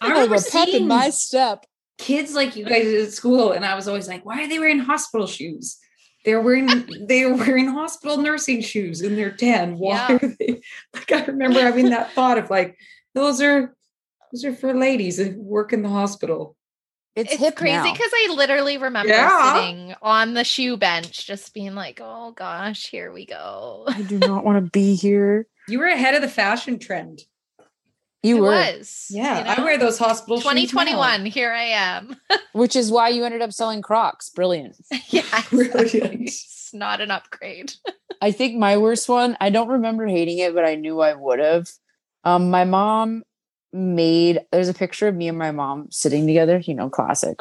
I 0.00 0.10
remember 0.10 0.36
pep 0.50 0.68
in 0.68 0.86
my 0.88 1.10
step. 1.10 1.66
Kids 1.98 2.34
like 2.34 2.56
you 2.56 2.64
guys 2.64 2.86
at 2.86 3.12
school, 3.12 3.52
and 3.52 3.64
I 3.64 3.74
was 3.74 3.88
always 3.88 4.08
like, 4.08 4.24
"Why 4.24 4.44
are 4.44 4.48
they 4.48 4.58
wearing 4.58 4.80
hospital 4.80 5.26
shoes?" 5.26 5.78
They're 6.24 6.40
wearing 6.40 6.68
they 7.08 7.24
are 7.24 7.34
wearing 7.34 7.68
hospital 7.68 8.18
nursing 8.18 8.62
shoes 8.62 9.00
and 9.00 9.16
they're 9.16 9.30
10. 9.30 9.78
Why 9.78 9.94
yeah. 9.94 10.12
are 10.14 10.34
they 10.38 10.60
like 10.94 11.12
I 11.12 11.24
remember 11.26 11.60
having 11.60 11.90
that 11.90 12.12
thought 12.12 12.38
of 12.38 12.50
like 12.50 12.76
those 13.14 13.40
are 13.40 13.74
those 14.32 14.44
are 14.44 14.54
for 14.54 14.74
ladies 14.74 15.18
that 15.18 15.36
work 15.36 15.72
in 15.72 15.82
the 15.82 15.88
hospital. 15.88 16.56
It's, 17.16 17.32
it's 17.32 17.56
crazy 17.56 17.92
because 17.92 18.10
I 18.12 18.34
literally 18.34 18.76
remember 18.76 19.12
yeah. 19.12 19.54
sitting 19.54 19.94
on 20.02 20.34
the 20.34 20.42
shoe 20.42 20.76
bench 20.76 21.26
just 21.26 21.54
being 21.54 21.74
like, 21.74 22.00
oh 22.02 22.32
gosh, 22.32 22.88
here 22.88 23.12
we 23.12 23.24
go. 23.24 23.84
I 23.86 24.02
do 24.02 24.18
not 24.18 24.44
want 24.44 24.64
to 24.64 24.70
be 24.70 24.96
here. 24.96 25.46
You 25.68 25.78
were 25.78 25.86
ahead 25.86 26.14
of 26.14 26.22
the 26.22 26.28
fashion 26.28 26.78
trend. 26.78 27.20
You 28.24 28.38
it 28.38 28.40
were. 28.40 28.48
Was, 28.48 29.06
yeah, 29.10 29.38
you 29.38 29.44
know? 29.44 29.50
I 29.50 29.64
wear 29.64 29.78
those 29.78 29.98
hospital 29.98 30.38
2021, 30.38 31.26
here 31.26 31.52
I 31.52 31.64
am. 31.64 32.16
Which 32.52 32.74
is 32.74 32.90
why 32.90 33.10
you 33.10 33.24
ended 33.24 33.42
up 33.42 33.52
selling 33.52 33.82
Crocs. 33.82 34.30
Brilliant. 34.30 34.76
yeah. 35.08 35.22
Brilliant. 35.50 36.30
It's 36.64 36.72
not 36.72 37.00
an 37.00 37.12
upgrade. 37.12 37.72
I 38.20 38.32
think 38.32 38.56
my 38.56 38.78
worst 38.78 39.08
one, 39.08 39.36
I 39.40 39.50
don't 39.50 39.68
remember 39.68 40.08
hating 40.08 40.38
it, 40.38 40.54
but 40.54 40.64
I 40.64 40.74
knew 40.74 41.00
I 41.00 41.14
would 41.14 41.38
have. 41.38 41.68
Um, 42.24 42.50
my 42.50 42.64
mom 42.64 43.22
made 43.74 44.40
there's 44.52 44.68
a 44.68 44.74
picture 44.74 45.08
of 45.08 45.16
me 45.16 45.28
and 45.28 45.36
my 45.36 45.50
mom 45.50 45.88
sitting 45.90 46.26
together, 46.26 46.58
you 46.58 46.74
know, 46.74 46.88
classic. 46.88 47.40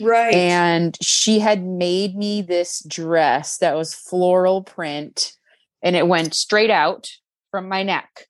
Right. 0.00 0.34
And 0.34 0.96
she 1.02 1.40
had 1.40 1.62
made 1.62 2.16
me 2.16 2.40
this 2.40 2.82
dress 2.88 3.58
that 3.58 3.76
was 3.76 3.94
floral 3.94 4.62
print 4.62 5.34
and 5.82 5.94
it 5.94 6.08
went 6.08 6.34
straight 6.34 6.70
out 6.70 7.10
from 7.50 7.68
my 7.68 7.82
neck. 7.82 8.26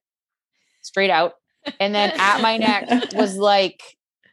Straight 0.83 1.11
out 1.11 1.35
and 1.79 1.95
then 1.95 2.12
at 2.19 2.40
my 2.40 2.57
neck 2.57 3.12
was 3.14 3.37
like 3.38 3.83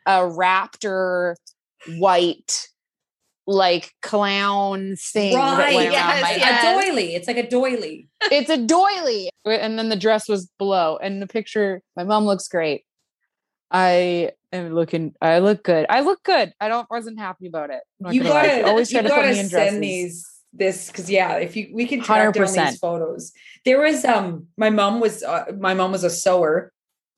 a 0.05 0.21
raptor 0.21 1.35
white 1.97 2.67
like 3.45 3.93
clown 4.01 4.95
thing 4.97 5.33
right, 5.33 5.57
that 5.57 5.73
went 5.73 5.91
yes, 5.91 6.21
my 6.21 6.35
yes. 6.35 6.63
a 6.63 6.85
doily. 6.85 7.15
It's 7.15 7.27
like 7.27 7.37
a 7.37 7.49
doily. 7.49 8.09
it's 8.23 8.49
a 8.49 8.57
doily. 8.57 9.29
And 9.45 9.79
then 9.79 9.89
the 9.89 9.95
dress 9.95 10.27
was 10.27 10.49
below. 10.57 10.97
And 10.97 11.21
the 11.21 11.27
picture, 11.27 11.81
my 11.95 12.03
mom 12.03 12.25
looks 12.25 12.47
great. 12.47 12.83
I 13.71 14.31
am 14.51 14.73
looking. 14.73 15.13
I 15.21 15.39
look 15.39 15.63
good. 15.63 15.85
I 15.89 16.01
look 16.01 16.23
good. 16.23 16.53
I 16.59 16.67
don't. 16.67 16.89
wasn't 16.89 17.19
happy 17.19 17.47
about 17.47 17.69
it. 17.69 17.81
You 18.09 18.23
gotta 18.23 18.65
always 18.65 18.89
try 18.89 19.01
to 19.01 19.09
put 19.09 19.25
me 19.25 19.39
in 19.39 19.47
dresses. 19.47 19.51
Send 19.51 19.83
these 19.83 20.25
this 20.53 20.87
because 20.87 21.09
yeah, 21.09 21.35
if 21.35 21.55
you 21.55 21.69
we 21.73 21.85
can 21.85 22.01
track 22.01 22.33
100%. 22.33 22.55
down 22.55 22.65
these 22.67 22.79
photos. 22.79 23.33
There 23.65 23.81
was 23.81 24.05
um 24.05 24.47
my 24.57 24.69
mom 24.69 24.99
was 24.99 25.23
uh, 25.23 25.45
my 25.59 25.73
mom 25.73 25.91
was 25.91 26.03
a 26.03 26.09
sewer 26.09 26.71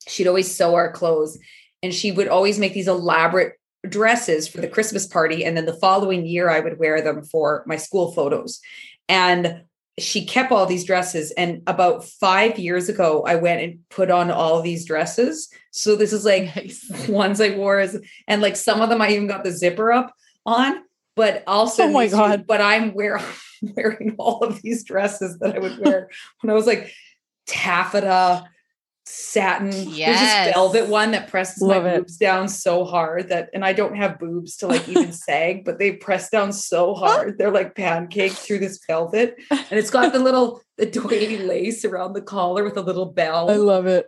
she'd 0.07 0.27
always 0.27 0.53
sew 0.53 0.75
our 0.75 0.91
clothes 0.91 1.37
and 1.81 1.93
she 1.93 2.11
would 2.11 2.27
always 2.27 2.59
make 2.59 2.73
these 2.73 2.87
elaborate 2.87 3.53
dresses 3.87 4.47
for 4.47 4.59
the 4.59 4.67
Christmas 4.67 5.07
party. 5.07 5.45
And 5.45 5.55
then 5.55 5.65
the 5.65 5.73
following 5.73 6.25
year, 6.25 6.49
I 6.49 6.59
would 6.59 6.79
wear 6.79 7.01
them 7.01 7.23
for 7.23 7.63
my 7.65 7.77
school 7.77 8.11
photos. 8.11 8.59
And 9.07 9.63
she 9.99 10.25
kept 10.25 10.51
all 10.51 10.65
these 10.65 10.83
dresses. 10.83 11.31
And 11.31 11.61
about 11.67 12.03
five 12.05 12.57
years 12.57 12.89
ago, 12.89 13.23
I 13.25 13.35
went 13.35 13.61
and 13.61 13.79
put 13.89 14.09
on 14.11 14.31
all 14.31 14.61
these 14.61 14.85
dresses. 14.85 15.49
So 15.71 15.95
this 15.95 16.13
is 16.13 16.25
like 16.25 16.55
nice. 16.55 16.89
ones 17.09 17.41
I 17.41 17.55
wore 17.55 17.79
as, 17.79 17.99
and 18.27 18.41
like 18.41 18.55
some 18.55 18.81
of 18.81 18.89
them 18.89 19.01
I 19.01 19.11
even 19.11 19.27
got 19.27 19.43
the 19.43 19.51
zipper 19.51 19.91
up 19.91 20.13
on. 20.45 20.83
But 21.15 21.43
also, 21.47 21.83
oh 21.83 21.91
my 21.91 22.07
god! 22.07 22.47
But 22.47 22.61
I'm 22.61 22.93
wearing 22.93 23.23
wearing 23.61 24.15
all 24.17 24.39
of 24.39 24.61
these 24.61 24.83
dresses 24.83 25.37
that 25.39 25.55
I 25.55 25.59
would 25.59 25.79
wear 25.79 26.09
when 26.41 26.51
I 26.51 26.53
was 26.53 26.65
like 26.65 26.93
taffeta 27.45 28.45
satin. 29.09 29.71
Yes. 29.71 30.19
There's 30.19 30.45
this 30.45 30.53
velvet 30.53 30.87
one 30.87 31.11
that 31.11 31.27
presses 31.27 31.61
Love 31.61 31.83
my 31.83 31.89
it. 31.89 31.97
boobs 31.99 32.17
down 32.17 32.47
so 32.47 32.85
hard 32.85 33.29
that, 33.29 33.49
and 33.53 33.65
I 33.65 33.73
don't 33.73 33.95
have 33.95 34.19
boobs 34.19 34.57
to 34.57 34.67
like 34.67 34.87
even 34.87 35.11
sag, 35.27 35.65
but 35.65 35.79
they 35.79 35.93
press 35.93 36.29
down 36.29 36.53
so 36.53 36.93
hard. 36.93 37.37
They're 37.37 37.51
like 37.51 37.75
pancakes 37.75 38.45
through 38.45 38.59
this 38.59 38.79
velvet. 38.85 39.37
And 39.49 39.71
it's 39.71 39.89
got 39.89 40.13
the 40.13 40.19
little, 40.19 40.61
the 40.77 40.85
doily 40.85 41.39
lace 41.39 41.83
around 41.85 42.13
the 42.13 42.21
collar 42.21 42.63
with 42.63 42.77
a 42.77 42.81
little 42.81 43.07
bell. 43.07 43.49
I 43.49 43.55
love 43.55 43.87
it. 43.87 44.07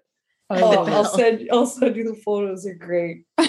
I 0.49 0.61
oh, 0.61 0.85
I'll 0.85 1.05
send, 1.05 1.47
I'll 1.51 1.65
send 1.65 1.95
you 1.95 2.03
the 2.03 2.15
photos. 2.15 2.63
They're 2.63 2.75
great. 2.75 3.25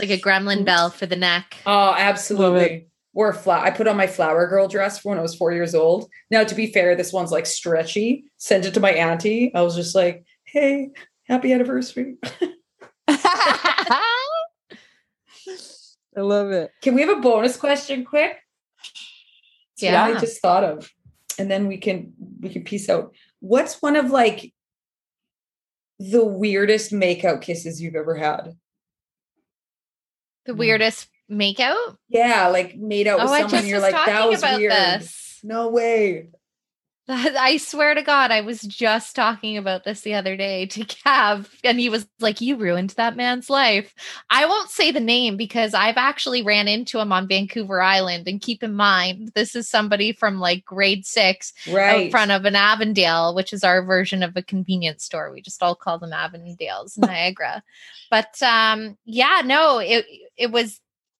It's 0.00 0.08
like 0.08 0.16
a 0.16 0.22
gremlin 0.22 0.64
bell 0.64 0.90
for 0.90 1.06
the 1.06 1.16
neck. 1.16 1.56
Oh, 1.66 1.92
absolutely. 1.96 2.86
Or 3.18 3.30
a 3.30 3.34
flower. 3.34 3.64
I 3.64 3.72
put 3.72 3.88
on 3.88 3.96
my 3.96 4.06
flower 4.06 4.46
girl 4.46 4.68
dress 4.68 5.04
when 5.04 5.18
I 5.18 5.22
was 5.22 5.34
four 5.34 5.50
years 5.50 5.74
old. 5.74 6.08
Now, 6.30 6.44
to 6.44 6.54
be 6.54 6.72
fair, 6.72 6.94
this 6.94 7.12
one's 7.12 7.32
like 7.32 7.46
stretchy. 7.46 8.26
Sent 8.36 8.64
it 8.64 8.74
to 8.74 8.80
my 8.80 8.92
auntie. 8.92 9.52
I 9.52 9.62
was 9.62 9.74
just 9.74 9.96
like, 9.96 10.24
hey, 10.44 10.90
happy 11.24 11.52
anniversary. 11.52 12.14
I 13.08 14.04
love 16.16 16.52
it. 16.52 16.70
Can 16.80 16.94
we 16.94 17.00
have 17.00 17.18
a 17.18 17.20
bonus 17.20 17.56
question 17.56 18.04
quick? 18.04 18.36
Yeah. 19.78 20.04
I 20.04 20.20
just 20.20 20.40
thought 20.40 20.62
of. 20.62 20.88
And 21.40 21.50
then 21.50 21.66
we 21.66 21.78
can 21.78 22.12
we 22.38 22.50
can 22.50 22.62
piece 22.62 22.88
out. 22.88 23.16
What's 23.40 23.82
one 23.82 23.96
of 23.96 24.12
like 24.12 24.54
the 25.98 26.24
weirdest 26.24 26.92
makeout 26.92 27.42
kisses 27.42 27.82
you've 27.82 27.96
ever 27.96 28.14
had? 28.14 28.54
The 30.46 30.54
weirdest 30.54 31.08
makeout? 31.30 31.96
Yeah, 32.08 32.48
like 32.48 32.76
made 32.76 33.06
out 33.06 33.18
with 33.18 33.28
oh, 33.28 33.48
someone. 33.48 33.66
You're 33.66 33.80
like, 33.80 33.94
that 33.94 34.28
was 34.28 34.42
weird. 34.42 34.72
This. 34.72 35.40
No 35.42 35.68
way. 35.68 36.28
I 37.10 37.56
swear 37.56 37.94
to 37.94 38.02
God, 38.02 38.30
I 38.30 38.42
was 38.42 38.60
just 38.60 39.16
talking 39.16 39.56
about 39.56 39.84
this 39.84 40.02
the 40.02 40.12
other 40.12 40.36
day 40.36 40.66
to 40.66 40.80
Cav, 40.80 41.48
and 41.64 41.80
he 41.80 41.88
was 41.88 42.06
like, 42.20 42.42
You 42.42 42.56
ruined 42.56 42.90
that 42.90 43.16
man's 43.16 43.48
life. 43.48 43.94
I 44.28 44.44
won't 44.44 44.68
say 44.68 44.90
the 44.90 45.00
name 45.00 45.38
because 45.38 45.72
I've 45.72 45.96
actually 45.96 46.42
ran 46.42 46.68
into 46.68 46.98
him 46.98 47.10
on 47.10 47.26
Vancouver 47.26 47.80
Island. 47.80 48.28
And 48.28 48.42
keep 48.42 48.62
in 48.62 48.74
mind, 48.74 49.32
this 49.34 49.56
is 49.56 49.70
somebody 49.70 50.12
from 50.12 50.38
like 50.38 50.66
grade 50.66 51.06
six 51.06 51.54
right. 51.70 52.06
in 52.06 52.10
front 52.10 52.30
of 52.30 52.44
an 52.44 52.56
Avondale, 52.56 53.34
which 53.34 53.54
is 53.54 53.64
our 53.64 53.82
version 53.82 54.22
of 54.22 54.36
a 54.36 54.42
convenience 54.42 55.04
store. 55.04 55.32
We 55.32 55.40
just 55.40 55.62
all 55.62 55.74
call 55.74 55.98
them 55.98 56.10
Avondales, 56.10 56.98
Niagara. 56.98 57.62
but 58.10 58.42
um, 58.42 58.98
yeah, 59.06 59.40
no, 59.46 59.78
it 59.78 60.04
it 60.36 60.50
was 60.50 60.78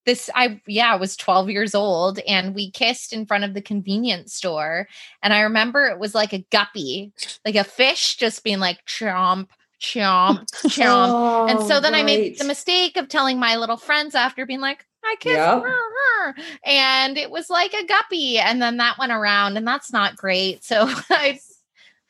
this 0.08 0.30
i 0.34 0.58
yeah 0.66 0.94
i 0.94 0.96
was 0.96 1.16
12 1.16 1.50
years 1.50 1.74
old 1.74 2.18
and 2.20 2.54
we 2.54 2.70
kissed 2.70 3.12
in 3.12 3.26
front 3.26 3.44
of 3.44 3.52
the 3.52 3.60
convenience 3.60 4.32
store 4.32 4.88
and 5.22 5.34
i 5.34 5.40
remember 5.40 5.84
it 5.84 5.98
was 5.98 6.14
like 6.14 6.32
a 6.32 6.46
guppy 6.50 7.12
like 7.44 7.54
a 7.54 7.62
fish 7.62 8.16
just 8.16 8.42
being 8.42 8.58
like 8.58 8.82
chomp 8.86 9.48
chomp 9.78 10.46
chomp 10.66 11.10
oh, 11.10 11.46
and 11.46 11.60
so 11.60 11.76
oh, 11.76 11.80
then 11.80 11.92
right. 11.92 12.00
i 12.00 12.02
made 12.02 12.38
the 12.38 12.44
mistake 12.44 12.96
of 12.96 13.08
telling 13.08 13.38
my 13.38 13.56
little 13.56 13.76
friends 13.76 14.14
after 14.14 14.46
being 14.46 14.60
like 14.60 14.86
i 15.04 15.14
kissed 15.20 15.36
yep. 15.36 15.62
her, 15.62 15.68
her 15.68 16.34
and 16.64 17.18
it 17.18 17.30
was 17.30 17.50
like 17.50 17.74
a 17.74 17.84
guppy 17.84 18.38
and 18.38 18.62
then 18.62 18.78
that 18.78 18.96
went 18.98 19.12
around 19.12 19.58
and 19.58 19.68
that's 19.68 19.92
not 19.92 20.16
great 20.16 20.64
so 20.64 20.86
i 21.10 21.38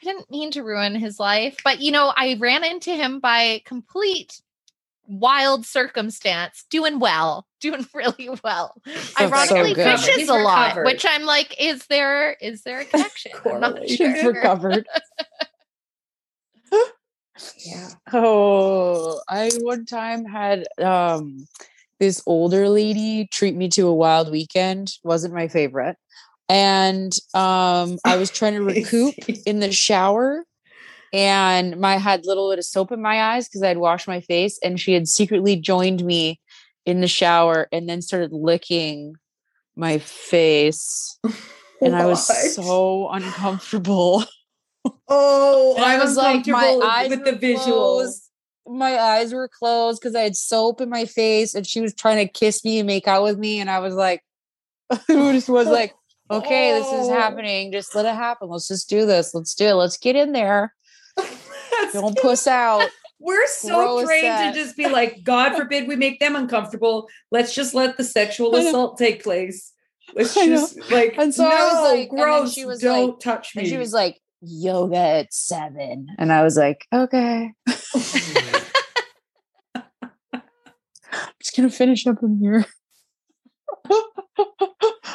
I 0.01 0.05
didn't 0.05 0.31
mean 0.31 0.53
to 0.53 0.63
ruin 0.63 0.95
his 0.95 1.19
life, 1.19 1.57
but 1.65 1.81
you 1.81 1.91
know, 1.91 2.13
I 2.17 2.37
ran 2.39 2.63
into 2.63 2.95
him 2.95 3.19
by 3.19 3.63
complete 3.65 4.41
wild 5.09 5.67
circumstance, 5.67 6.65
doing 6.71 7.01
well, 7.01 7.48
doing 7.61 7.87
really 7.95 8.31
well. 8.43 8.81
Ironically, 9.19 9.75
so 9.75 9.97
fishes 9.97 10.29
a 10.29 10.35
lot, 10.35 10.85
which 10.85 11.05
I'm 11.09 11.25
like, 11.25 11.55
is 11.61 11.87
there 11.87 12.33
is 12.41 12.63
there 12.63 12.81
a 12.81 12.85
connection? 12.87 13.33
I'm 13.45 13.61
not 13.61 13.89
sure. 13.89 14.33
recovered. 14.33 14.87
yeah. 17.65 17.89
Oh, 18.13 19.21
I 19.29 19.51
one 19.61 19.87
time 19.87 20.25
had 20.25 20.67
um 20.83 21.47
this 22.01 22.23
older 22.27 22.69
lady 22.69 23.27
treat 23.33 23.57
me 23.57 23.69
to 23.71 23.89
a 23.89 23.95
wild 23.95 24.31
weekend. 24.31 24.93
Wasn't 25.03 25.35
my 25.35 25.49
favorite. 25.49 25.97
And 26.49 27.13
um 27.35 27.99
I 28.05 28.17
was 28.17 28.31
trying 28.31 28.55
to 28.55 28.63
recoup 28.63 29.15
in 29.47 29.61
the 29.61 29.73
shower 29.73 30.45
and 31.13 31.79
my 31.79 31.97
had 31.97 32.27
little 32.27 32.51
bit 32.51 32.59
of 32.59 32.65
soap 32.65 32.93
in 32.93 33.01
my 33.01 33.23
eyes 33.35 33.49
because 33.49 33.63
I'd 33.63 33.79
washed 33.79 34.09
my 34.09 34.21
face, 34.21 34.59
and 34.63 34.79
she 34.79 34.93
had 34.93 35.09
secretly 35.09 35.57
joined 35.57 36.05
me 36.05 36.41
in 36.85 37.01
the 37.01 37.09
shower 37.09 37.69
and 37.73 37.89
then 37.89 38.03
started 38.03 38.33
licking 38.33 39.15
my 39.77 39.99
face, 39.99 41.19
and 41.83 41.95
I 41.95 42.07
was 42.07 42.55
so 42.55 43.09
uncomfortable. 43.11 44.25
Oh, 45.11 45.77
I 45.79 45.99
was 45.99 46.17
like, 46.17 46.47
my 46.47 46.81
eyes 46.83 47.11
with 47.11 47.25
the 47.25 47.33
visuals. 47.33 48.29
My 48.67 48.99
eyes 48.99 49.35
were 49.35 49.49
closed 49.49 50.01
because 50.01 50.15
I 50.15 50.23
had 50.23 50.37
soap 50.37 50.81
in 50.81 50.89
my 50.89 51.05
face, 51.05 51.55
and 51.55 51.67
she 51.67 51.81
was 51.81 51.93
trying 51.93 52.25
to 52.27 52.33
kiss 52.33 52.65
me 52.65 52.79
and 52.79 52.87
make 52.87 53.07
out 53.07 53.23
with 53.23 53.39
me, 53.39 53.61
and 53.61 53.69
I 53.69 53.81
was 53.81 53.95
like, 53.95 54.23
just 55.11 55.49
was 55.49 55.67
like, 55.67 55.95
okay, 56.31 56.73
oh. 56.73 56.79
this 56.79 56.87
is 56.87 57.09
oh. 57.09 57.13
happening. 57.13 57.73
Just 57.73 57.95
let 57.95 58.07
it 58.07 58.15
happen. 58.15 58.49
Let's 58.49 58.69
just 58.69 58.89
do 58.89 59.05
this. 59.05 59.35
Let's 59.35 59.55
do 59.55 59.67
it. 59.67 59.75
Let's 59.75 59.99
get 59.99 60.17
in 60.17 60.33
there. 60.33 60.75
Don't 61.93 62.17
puss 62.19 62.47
out. 62.47 62.89
We're 63.21 63.47
so 63.49 64.05
trained 64.05 64.55
to 64.55 64.61
just 64.61 64.77
be 64.77 64.89
like, 64.89 65.21
God 65.25 65.57
forbid 65.57 65.89
we 65.89 65.97
make 65.97 66.21
them 66.21 66.37
uncomfortable. 66.37 67.09
Let's 67.31 67.55
just 67.55 67.75
let 67.75 67.97
the 67.97 68.05
sexual 68.05 68.55
assault 68.57 68.99
take 68.99 69.23
place. 69.23 69.73
Let's 70.15 70.35
just 70.35 70.91
like, 70.91 71.17
and 71.19 71.35
so 71.35 71.43
no, 71.43 71.51
I 71.51 71.73
was 71.73 71.93
like, 71.93 72.09
gross. 72.09 72.55
She 72.55 72.65
was 72.65 72.81
don't 72.81 73.11
like, 73.11 73.21
touch 73.21 73.55
me. 73.55 73.63
And 73.63 73.69
she 73.69 73.77
was 73.77 73.93
like, 73.93 74.19
yoga 74.41 74.97
at 74.97 75.35
seven, 75.35 76.07
and 76.19 76.33
I 76.33 76.43
was 76.43 76.57
like, 76.57 76.87
okay. 76.93 77.53
I'm 77.67 77.75
just 81.41 81.55
gonna 81.55 81.69
finish 81.69 82.07
up 82.07 82.23
in 82.23 82.39
here. 82.39 82.65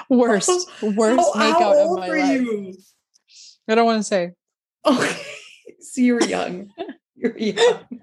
worst, 0.09 0.69
worst 0.81 1.19
oh, 1.19 1.33
makeout 1.35 1.85
of 1.85 1.99
my 1.99 2.07
life. 2.07 2.41
You? 2.41 2.73
I 3.67 3.75
don't 3.75 3.85
want 3.85 3.99
to 3.99 4.03
say. 4.03 4.31
Okay 4.85 5.21
so 5.93 6.01
you 6.01 6.15
were 6.15 6.23
young. 6.23 6.71
You're 7.15 7.37
young. 7.37 8.01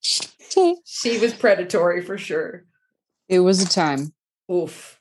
she 0.00 1.18
was 1.18 1.34
predatory 1.34 2.02
for 2.02 2.18
sure. 2.18 2.64
It 3.28 3.40
was 3.40 3.62
a 3.62 3.68
time. 3.68 4.12
Oof. 4.50 4.98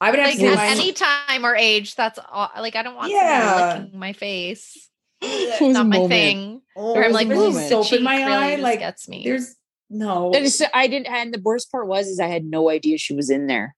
I 0.00 0.10
would 0.10 0.18
have 0.18 0.38
like 0.38 0.42
at 0.42 0.78
any 0.78 0.92
time 0.92 1.46
or 1.46 1.56
age. 1.56 1.94
That's 1.94 2.18
all, 2.30 2.50
like 2.58 2.76
I 2.76 2.82
don't 2.82 2.94
want 2.94 3.10
yeah. 3.10 3.78
licking 3.78 3.98
my 3.98 4.12
face. 4.12 4.90
It's 5.26 5.60
not 5.60 5.86
my 5.86 6.06
thing. 6.06 6.60
Oh, 6.76 6.94
or 6.94 7.04
I'm 7.04 7.12
like 7.12 7.28
soap 7.28 7.92
in 7.92 8.02
my 8.02 8.16
really 8.16 8.32
eye. 8.32 8.56
Like 8.56 8.80
gets 8.80 9.08
me. 9.08 9.24
There's 9.24 9.54
no. 9.88 10.34
I 10.74 10.86
didn't. 10.86 11.06
And 11.06 11.32
the 11.32 11.40
worst 11.40 11.72
part 11.72 11.86
was 11.86 12.08
is 12.08 12.20
I 12.20 12.26
had 12.26 12.44
no 12.44 12.68
idea 12.68 12.98
she 12.98 13.14
was 13.14 13.30
in 13.30 13.46
there. 13.46 13.74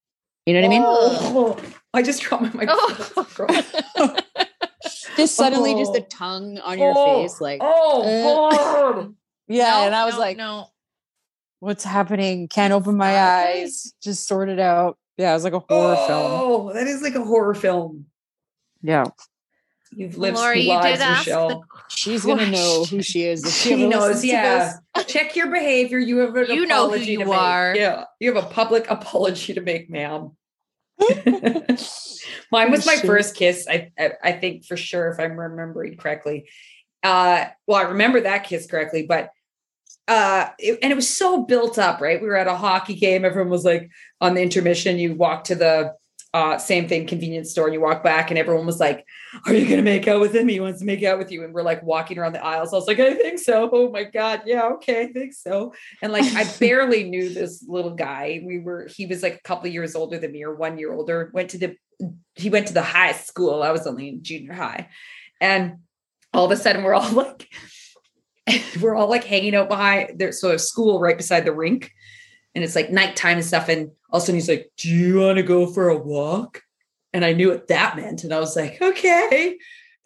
You 0.47 0.55
know 0.55 0.61
what 0.61 0.67
I 0.67 0.71
mean? 0.71 0.83
Oh, 0.85 1.61
I 1.95 2.03
just 2.03 2.23
dropped 2.23 2.55
my. 2.55 2.67
Oh. 2.69 4.17
just 5.17 5.35
suddenly 5.35 5.75
oh. 5.75 5.79
just 5.79 5.93
the 5.93 6.01
tongue 6.01 6.59
on 6.59 6.79
your 6.79 6.93
oh. 6.97 7.23
face 7.23 7.41
like 7.41 7.61
oh 7.63 8.51
uh, 8.51 9.09
yeah 9.49 9.71
no, 9.71 9.87
and 9.87 9.95
i 9.95 10.05
was 10.05 10.15
no, 10.15 10.21
like 10.21 10.37
no 10.37 10.67
what's 11.61 11.85
happening 11.85 12.49
can't 12.49 12.73
open 12.73 12.97
my 12.97 13.13
okay. 13.13 13.63
eyes 13.63 13.95
just 14.03 14.27
sort 14.27 14.49
it 14.49 14.59
out 14.59 14.99
yeah 15.17 15.31
it 15.31 15.35
was 15.35 15.45
like 15.45 15.53
a 15.53 15.59
horror 15.59 15.97
oh, 15.99 16.07
film 16.07 16.33
oh 16.33 16.73
that 16.73 16.87
is 16.87 17.03
like 17.03 17.15
a 17.15 17.25
horror 17.25 17.55
film 17.55 18.07
yeah 18.83 19.05
You've 19.97 20.19
lived 20.19 20.37
Laura, 20.37 20.59
you 20.59 20.69
lives, 20.69 21.01
Michelle. 21.01 21.65
She's 21.89 22.25
gonna 22.25 22.47
know 22.51 22.85
who 22.85 23.03
she 23.03 23.25
is. 23.25 23.43
She, 23.57 23.71
she 23.71 23.89
knows. 23.89 24.25
Yeah. 24.25 24.75
Check 25.07 25.37
your 25.37 25.51
behavior. 25.51 25.99
You 25.99 26.19
have 26.19 26.37
an 26.37 26.51
you 26.51 26.65
apology 26.65 26.69
know 26.69 26.91
who 26.91 27.05
you 27.05 27.25
to 27.25 27.33
are. 27.33 27.73
Make. 27.73 27.81
Yeah. 27.81 28.05
You 28.21 28.35
have 28.35 28.45
a 28.45 28.49
public 28.49 28.87
apology 28.91 29.55
to 29.55 29.61
make, 29.61 29.89
ma'am. 29.89 30.33
Mine 32.53 32.71
was 32.71 32.87
my 32.87 32.97
first 32.97 33.37
kiss. 33.37 33.67
I, 33.69 33.91
I, 33.99 34.13
I 34.23 34.33
think 34.33 34.65
for 34.65 34.77
sure, 34.77 35.11
if 35.11 35.21
I'm 35.21 35.39
remembering 35.39 35.97
correctly. 35.97 36.49
Uh, 37.03 37.47
well, 37.67 37.79
I 37.79 37.83
remember 37.91 38.21
that 38.23 38.45
kiss 38.45 38.67
correctly, 38.67 39.07
but 39.07 39.31
uh, 40.09 40.51
it, 40.59 40.79
and 40.83 40.93
it 40.93 40.97
was 40.97 41.09
so 41.09 41.45
built 41.45 41.79
up, 41.79 42.01
right? 42.01 42.21
We 42.21 42.29
were 42.29 42.37
at 42.37 42.47
a 42.47 42.57
hockey 42.57 42.95
game. 42.95 43.25
Everyone 43.25 43.51
was 43.51 43.65
like 43.65 43.91
on 44.21 44.35
the 44.35 44.43
intermission. 44.43 44.99
You 44.99 45.15
walk 45.15 45.45
to 45.45 45.55
the 45.55 45.95
uh, 46.37 46.59
same 46.59 46.87
thing, 46.87 47.07
convenience 47.07 47.51
store, 47.51 47.65
and 47.65 47.73
you 47.73 47.81
walk 47.81 48.05
back, 48.05 48.31
and 48.31 48.39
everyone 48.39 48.67
was 48.67 48.79
like, 48.79 49.07
"Are 49.47 49.55
you 49.55 49.65
going 49.65 49.79
to 49.79 49.83
make 49.83 50.07
out 50.07 50.21
with 50.21 50.35
him? 50.35 50.49
He 50.49 50.61
wants 50.61 50.81
to 50.81 50.85
make 50.85 51.03
out 51.03 51.17
with 51.17 51.33
you." 51.33 51.43
And 51.43 51.55
we're 51.55 51.63
like 51.63 51.83
walking 51.83 52.19
around 52.19 52.35
the 52.35 52.45
aisles. 52.45 52.75
I 52.75 52.77
was 52.77 52.87
like, 52.87 53.01
"I 53.01 53.15
think 53.15 53.39
so." 53.39 53.71
Oh 53.73 53.91
my 53.91 54.05
god, 54.05 54.43
yeah, 54.45 54.67
okay, 54.75 55.05
I 55.05 55.07
think 55.07 55.33
so. 55.33 55.73
And 56.03 56.13
like, 56.13 56.31
I 56.35 56.45
barely 56.61 57.05
knew 57.05 57.33
this 57.33 57.65
little 57.67 57.95
guy. 57.95 58.43
We 58.45 58.59
were, 58.59 58.87
he 58.87 59.07
was 59.07 59.23
like 59.23 59.37
a 59.37 59.49
couple 59.49 59.71
years 59.71 59.95
older 59.95 60.19
than 60.19 60.33
me, 60.33 60.45
or 60.45 60.55
one 60.55 60.77
year 60.77 60.93
older. 60.93 61.31
Went 61.33 61.49
to 61.51 61.59
the, 61.59 61.77
he 62.35 62.51
went 62.51 62.67
to 62.67 62.75
the 62.75 62.83
high 62.83 63.13
school. 63.13 63.63
I 63.63 63.71
was 63.71 63.87
only 63.87 64.11
in 64.11 64.23
junior 64.23 64.53
high, 64.53 64.91
and 65.41 65.79
all 66.35 66.45
of 66.45 66.51
a 66.51 66.57
sudden, 66.57 66.83
we're 66.83 66.93
all 66.93 67.13
like, 67.13 67.49
we're 68.83 68.95
all 68.95 69.09
like 69.09 69.25
hanging 69.25 69.55
out 69.55 69.71
behind 69.71 70.19
there. 70.19 70.33
So 70.33 70.51
a 70.51 70.59
school 70.59 71.01
right 71.01 71.17
beside 71.17 71.47
the 71.47 71.55
rink 71.55 71.93
and 72.57 72.65
it's 72.65 72.75
like 72.75 72.91
nighttime 72.91 73.37
and 73.37 73.45
stuff. 73.45 73.69
And 73.69 73.91
all 74.11 74.19
of 74.19 74.23
a 74.23 74.27
sudden 74.27 74.37
he's 74.37 74.49
like, 74.49 74.71
Do 74.77 74.89
you 74.89 75.21
want 75.21 75.37
to 75.37 75.43
go 75.43 75.67
for 75.67 75.89
a 75.89 75.97
walk? 75.97 76.63
And 77.13 77.25
I 77.25 77.33
knew 77.33 77.49
what 77.49 77.69
that 77.69 77.97
meant. 77.97 78.25
And 78.25 78.33
I 78.33 78.41
was 78.41 78.57
like, 78.57 78.81
Okay. 78.81 79.59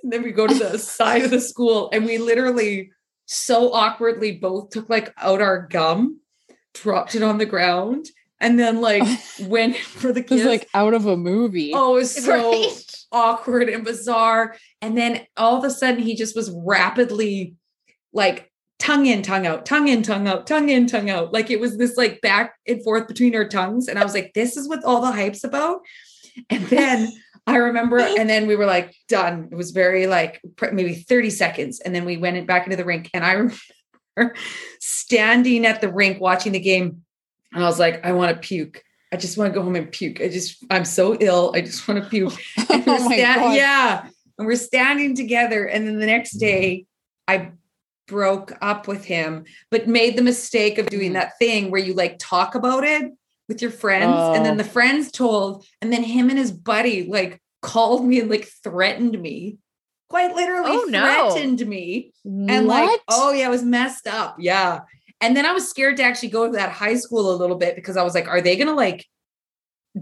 And 0.03 0.13
then 0.13 0.23
we 0.23 0.33
go 0.33 0.47
to 0.47 0.55
the 0.55 0.79
side 0.79 1.23
of 1.23 1.31
the 1.31 1.41
school 1.41 1.91
and 1.93 2.05
we 2.05 2.19
literally 2.19 2.91
so 3.27 3.73
awkwardly 3.73 4.33
both 4.33 4.71
took 4.71 4.89
like 4.91 5.13
out 5.17 5.41
our 5.41 5.67
gum, 5.69 6.21
dropped 6.75 7.15
it 7.15 7.23
on 7.23 7.39
the 7.39 7.47
ground, 7.47 8.07
and 8.41 8.59
then 8.59 8.81
like 8.81 9.03
went 9.43 9.77
for 9.77 10.13
the 10.13 10.23
kiss. 10.23 10.41
It 10.41 10.45
was 10.45 10.47
like 10.47 10.69
out 10.75 10.95
of 10.95 11.07
a 11.07 11.17
movie. 11.17 11.73
Oh, 11.75 11.97
it 11.97 12.01
was 12.01 12.15
so 12.25 12.51
right? 12.51 12.85
awkward 13.13 13.69
and 13.69 13.85
bizarre. 13.85 14.57
And 14.83 14.97
then 14.97 15.27
all 15.37 15.57
of 15.57 15.65
a 15.65 15.71
sudden 15.71 16.03
he 16.03 16.17
just 16.17 16.35
was 16.35 16.51
rapidly 16.65 17.55
like 18.13 18.50
tongue 18.81 19.07
in, 19.07 19.23
tongue 19.23 19.47
out, 19.47 19.67
tongue 19.67 19.89
in, 19.89 20.03
tongue 20.03 20.27
out, 20.27 20.47
tongue 20.47 20.71
in, 20.71 20.87
tongue 20.87 21.11
out. 21.11 21.33
Like 21.33 21.51
it 21.51 21.61
was 21.61 21.77
this 21.77 21.97
like 21.97 22.21
back 22.23 22.57
and 22.67 22.83
forth 22.83 23.07
between 23.07 23.37
our 23.37 23.47
tongues. 23.47 23.87
And 23.87 23.99
I 23.99 24.03
was 24.03 24.15
like, 24.15 24.33
this 24.35 24.57
is 24.57 24.69
what 24.69 24.83
all 24.85 25.03
the 25.03 25.13
hype's 25.13 25.45
about. 25.45 25.83
And 26.49 26.65
then 26.67 27.13
I 27.47 27.57
remember, 27.57 27.99
and 28.19 28.29
then 28.29 28.47
we 28.47 28.57
were 28.57 28.67
like, 28.67 28.97
done. 29.09 29.49
It 29.53 29.55
was 29.55 29.71
very 29.71 30.07
like 30.07 30.41
maybe 30.73 30.95
30 30.95 31.31
seconds. 31.31 31.81
And 31.81 31.95
then 31.95 32.05
we 32.05 32.17
went 32.17 32.45
back 32.47 32.65
into 32.65 32.77
the 32.77 32.85
rink. 32.85 33.11
And 33.13 33.25
I 33.25 33.33
remember 34.17 34.35
standing 34.81 35.67
at 35.67 35.81
the 35.81 35.93
rink 35.93 36.21
watching 36.21 36.53
the 36.53 36.61
game. 36.61 37.03
And 37.53 37.63
I 37.63 37.67
was 37.67 37.79
like, 37.79 38.05
I 38.05 38.13
want 38.13 38.35
to 38.35 38.41
puke. 38.41 38.83
I 39.13 39.17
just 39.17 39.37
want 39.37 39.53
to 39.53 39.59
go 39.59 39.63
home 39.63 39.77
and 39.77 39.91
puke. 39.91 40.21
I 40.21 40.29
just, 40.29 40.65
I'm 40.71 40.85
so 40.85 41.17
ill. 41.21 41.53
I 41.55 41.61
just 41.61 41.87
want 41.87 42.03
to 42.03 42.09
puke. 42.09 42.33
Oh 42.83 42.97
sta- 42.97 43.53
yeah. 43.53 44.07
And 44.39 44.47
we're 44.47 44.57
standing 44.57 45.15
together. 45.15 45.67
And 45.67 45.87
then 45.87 45.99
the 45.99 46.07
next 46.07 46.33
day, 46.39 46.87
I 47.29 47.53
broke 48.11 48.53
up 48.61 48.89
with 48.89 49.05
him, 49.05 49.45
but 49.71 49.89
made 49.89 50.17
the 50.17 50.23
mistake 50.23 50.77
of 50.77 50.87
doing 50.87 51.13
mm. 51.13 51.15
that 51.15 51.39
thing 51.39 51.71
where 51.71 51.81
you 51.81 51.95
like 51.95 52.17
talk 52.19 52.55
about 52.55 52.85
it 52.85 53.13
with 53.49 53.63
your 53.63 53.71
friends. 53.71 54.13
Oh. 54.15 54.35
And 54.35 54.45
then 54.45 54.57
the 54.57 54.65
oh. 54.65 54.69
friends 54.69 55.11
told, 55.11 55.65
and 55.81 55.93
then 55.93 56.03
him 56.03 56.29
and 56.29 56.39
his 56.39 56.53
buddy 56.53 57.07
like 57.07 57.41
called 57.63 58.05
me 58.05 58.21
and 58.21 58.31
like 58.31 58.49
threatened 58.63 59.19
me. 59.21 59.59
Quite 60.11 60.35
literally 60.35 60.73
oh, 60.73 60.89
threatened 60.91 61.61
no. 61.61 61.67
me. 61.67 62.13
And 62.25 62.67
what? 62.67 62.91
like, 62.91 63.01
oh 63.09 63.33
yeah, 63.33 63.47
it 63.47 63.51
was 63.51 63.63
messed 63.63 64.09
up. 64.09 64.37
Yeah. 64.39 64.81
And 65.21 65.37
then 65.37 65.47
I 65.47 65.53
was 65.53 65.69
scared 65.69 65.99
to 65.99 66.03
actually 66.03 66.31
go 66.31 66.47
to 66.47 66.53
that 66.53 66.73
high 66.73 66.97
school 66.97 67.31
a 67.31 67.37
little 67.37 67.57
bit 67.57 67.77
because 67.77 67.97
I 67.97 68.03
was 68.03 68.15
like, 68.15 68.27
are 68.27 68.41
they 68.41 68.57
gonna 68.57 68.75
like 68.75 69.07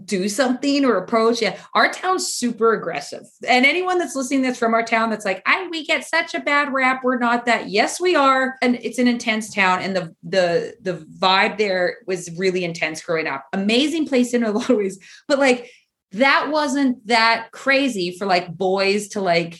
do 0.04 0.28
something 0.28 0.84
or 0.84 0.96
approach. 0.96 1.40
Yeah, 1.42 1.58
our 1.74 1.92
town's 1.92 2.28
super 2.28 2.72
aggressive. 2.74 3.22
And 3.46 3.66
anyone 3.66 3.98
that's 3.98 4.16
listening 4.16 4.42
that's 4.42 4.58
from 4.58 4.74
our 4.74 4.82
town 4.82 5.10
that's 5.10 5.24
like, 5.24 5.42
I 5.46 5.68
we 5.68 5.84
get 5.84 6.04
such 6.04 6.34
a 6.34 6.40
bad 6.40 6.72
rap. 6.72 7.02
We're 7.04 7.18
not 7.18 7.46
that. 7.46 7.68
Yes, 7.68 8.00
we 8.00 8.16
are. 8.16 8.56
And 8.62 8.76
it's 8.76 8.98
an 8.98 9.08
intense 9.08 9.52
town. 9.52 9.82
And 9.82 9.94
the 9.94 10.14
the 10.22 10.74
the 10.80 11.06
vibe 11.18 11.58
there 11.58 11.98
was 12.06 12.30
really 12.38 12.64
intense 12.64 13.02
growing 13.02 13.26
up. 13.26 13.46
Amazing 13.52 14.06
place 14.06 14.34
in 14.34 14.44
a 14.44 14.50
lot 14.52 14.70
of 14.70 14.76
ways. 14.76 14.98
But 15.26 15.38
like 15.38 15.70
that 16.12 16.48
wasn't 16.50 17.06
that 17.06 17.50
crazy 17.52 18.16
for 18.16 18.26
like 18.26 18.56
boys 18.56 19.08
to 19.08 19.20
like 19.20 19.58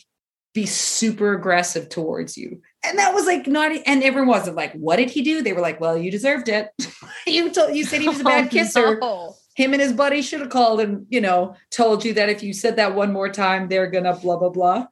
be 0.55 0.67
super 0.67 1.35
aggressive 1.35 1.89
towards 1.89 2.37
you. 2.37 2.61
And 2.85 2.99
that 2.99 3.15
was 3.15 3.27
like 3.27 3.47
not, 3.47 3.73
and 3.87 4.03
everyone 4.03 4.29
wasn't 4.29 4.57
like, 4.57 4.73
what 4.73 4.97
did 4.97 5.11
he 5.11 5.23
do? 5.23 5.43
They 5.43 5.53
were 5.53 5.61
like, 5.61 5.81
well, 5.81 5.99
you 5.99 6.11
deserved 6.11 6.49
it. 6.49 6.69
you 7.27 7.51
told 7.51 7.77
you 7.77 7.85
said 7.85 8.01
he 8.01 8.09
was 8.09 8.21
a 8.21 8.25
bad 8.25 8.47
oh, 8.47 8.49
kisser. 8.49 8.99
No 9.01 9.37
him 9.59 9.73
and 9.73 9.83
his 9.83 9.93
buddy 9.93 10.23
should 10.23 10.39
have 10.39 10.51
called 10.51 10.81
and 10.81 11.05
you 11.09 11.21
know 11.21 11.57
told 11.71 12.05
you 12.05 12.15
that 12.15 12.29
if 12.29 12.45
you 12.45 12.53
said 12.53 12.77
that 12.77 12.95
one 12.95 13.13
more 13.13 13.29
time 13.29 13.67
they're 13.67 13.91
gonna 13.91 14.15
blah 14.17 14.37
blah 14.37 14.51
blah. 14.51 14.87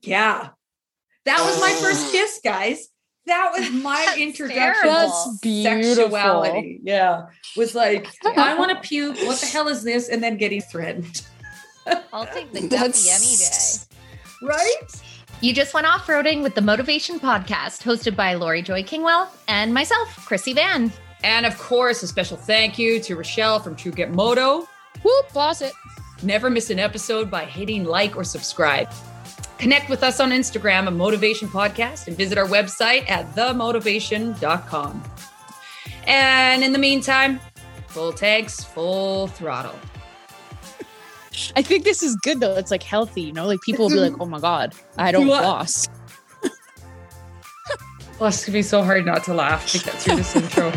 Yeah. 0.00 0.48
That 1.26 1.40
was 1.44 1.60
my 1.60 1.70
first 1.74 2.10
kiss 2.12 2.40
guys. 2.42 2.88
That 3.26 3.52
was 3.52 3.70
my 3.70 4.02
That's 4.06 4.18
introduction 4.18 4.90
to 5.42 5.62
sexuality. 5.62 6.80
yeah. 6.82 7.26
Was 7.54 7.74
like 7.74 8.08
i 8.24 8.58
want 8.58 8.70
to 8.70 8.88
puke. 8.88 9.18
What 9.18 9.38
the 9.38 9.46
hell 9.46 9.68
is 9.68 9.82
this? 9.82 10.08
And 10.08 10.22
then 10.22 10.38
getting 10.38 10.62
threatened. 10.62 11.20
I'll 12.12 12.26
take 12.26 12.52
the 12.52 12.66
guppy 12.68 13.10
any 13.10 13.36
day. 13.36 13.76
Right? 14.42 15.02
You 15.42 15.52
just 15.52 15.74
went 15.74 15.86
off-roading 15.86 16.42
with 16.42 16.54
the 16.54 16.62
motovation 16.62 17.20
podcast 17.20 17.82
hosted 17.82 18.16
by 18.16 18.34
laurie 18.34 18.62
joy 18.62 18.82
kingwell 18.84 19.30
and 19.48 19.74
myself 19.74 20.08
krissy 20.26 20.54
vann 20.54 20.92
and 21.22 21.46
of 21.46 21.58
course, 21.58 22.02
a 22.02 22.06
special 22.06 22.36
thank 22.36 22.78
you 22.78 23.00
to 23.00 23.16
Richelle 23.16 23.60
from 23.60 23.76
True 23.76 23.92
Grit 23.92 24.10
Moto. 24.10 24.68
Whoop, 25.02 25.32
boss 25.32 25.62
it. 25.62 25.72
Never 26.22 26.50
miss 26.50 26.70
an 26.70 26.78
episode 26.78 27.30
by 27.30 27.44
hitting 27.44 27.84
like 27.84 28.16
or 28.16 28.24
subscribe. 28.24 28.88
Connect 29.58 29.88
with 29.88 30.02
us 30.02 30.20
on 30.20 30.30
Instagram, 30.30 30.88
a 30.88 30.90
motovation 30.90 31.48
podcast, 31.48 32.08
and 32.08 32.16
visit 32.16 32.38
our 32.38 32.46
website 32.46 33.08
at 33.08 33.32
themotovation.com. 33.34 35.04
And 36.06 36.64
in 36.64 36.72
the 36.72 36.78
meantime, 36.78 37.40
full 37.86 38.12
tanks, 38.12 38.62
full 38.64 39.28
throttle. 39.28 39.78
I 41.56 41.62
think 41.62 41.84
this 41.84 42.02
is 42.02 42.16
good 42.16 42.40
though. 42.40 42.56
It's 42.56 42.70
like 42.70 42.82
healthy, 42.82 43.22
you 43.22 43.32
know, 43.32 43.46
like 43.46 43.60
people 43.60 43.86
will 43.88 43.94
be 43.94 44.00
like, 44.00 44.14
oh 44.20 44.26
my 44.26 44.40
God, 44.40 44.74
I 44.98 45.12
don't 45.12 45.26
floss. 45.26 45.88
well, 48.18 48.28
it's 48.28 48.44
gonna 48.44 48.58
be 48.58 48.62
so 48.62 48.82
hard 48.82 49.06
not 49.06 49.24
to 49.24 49.34
laugh 49.34 49.70
to 49.72 49.78
get 49.78 49.94
through 49.94 50.16
this 50.16 50.36
intro. 50.36 50.72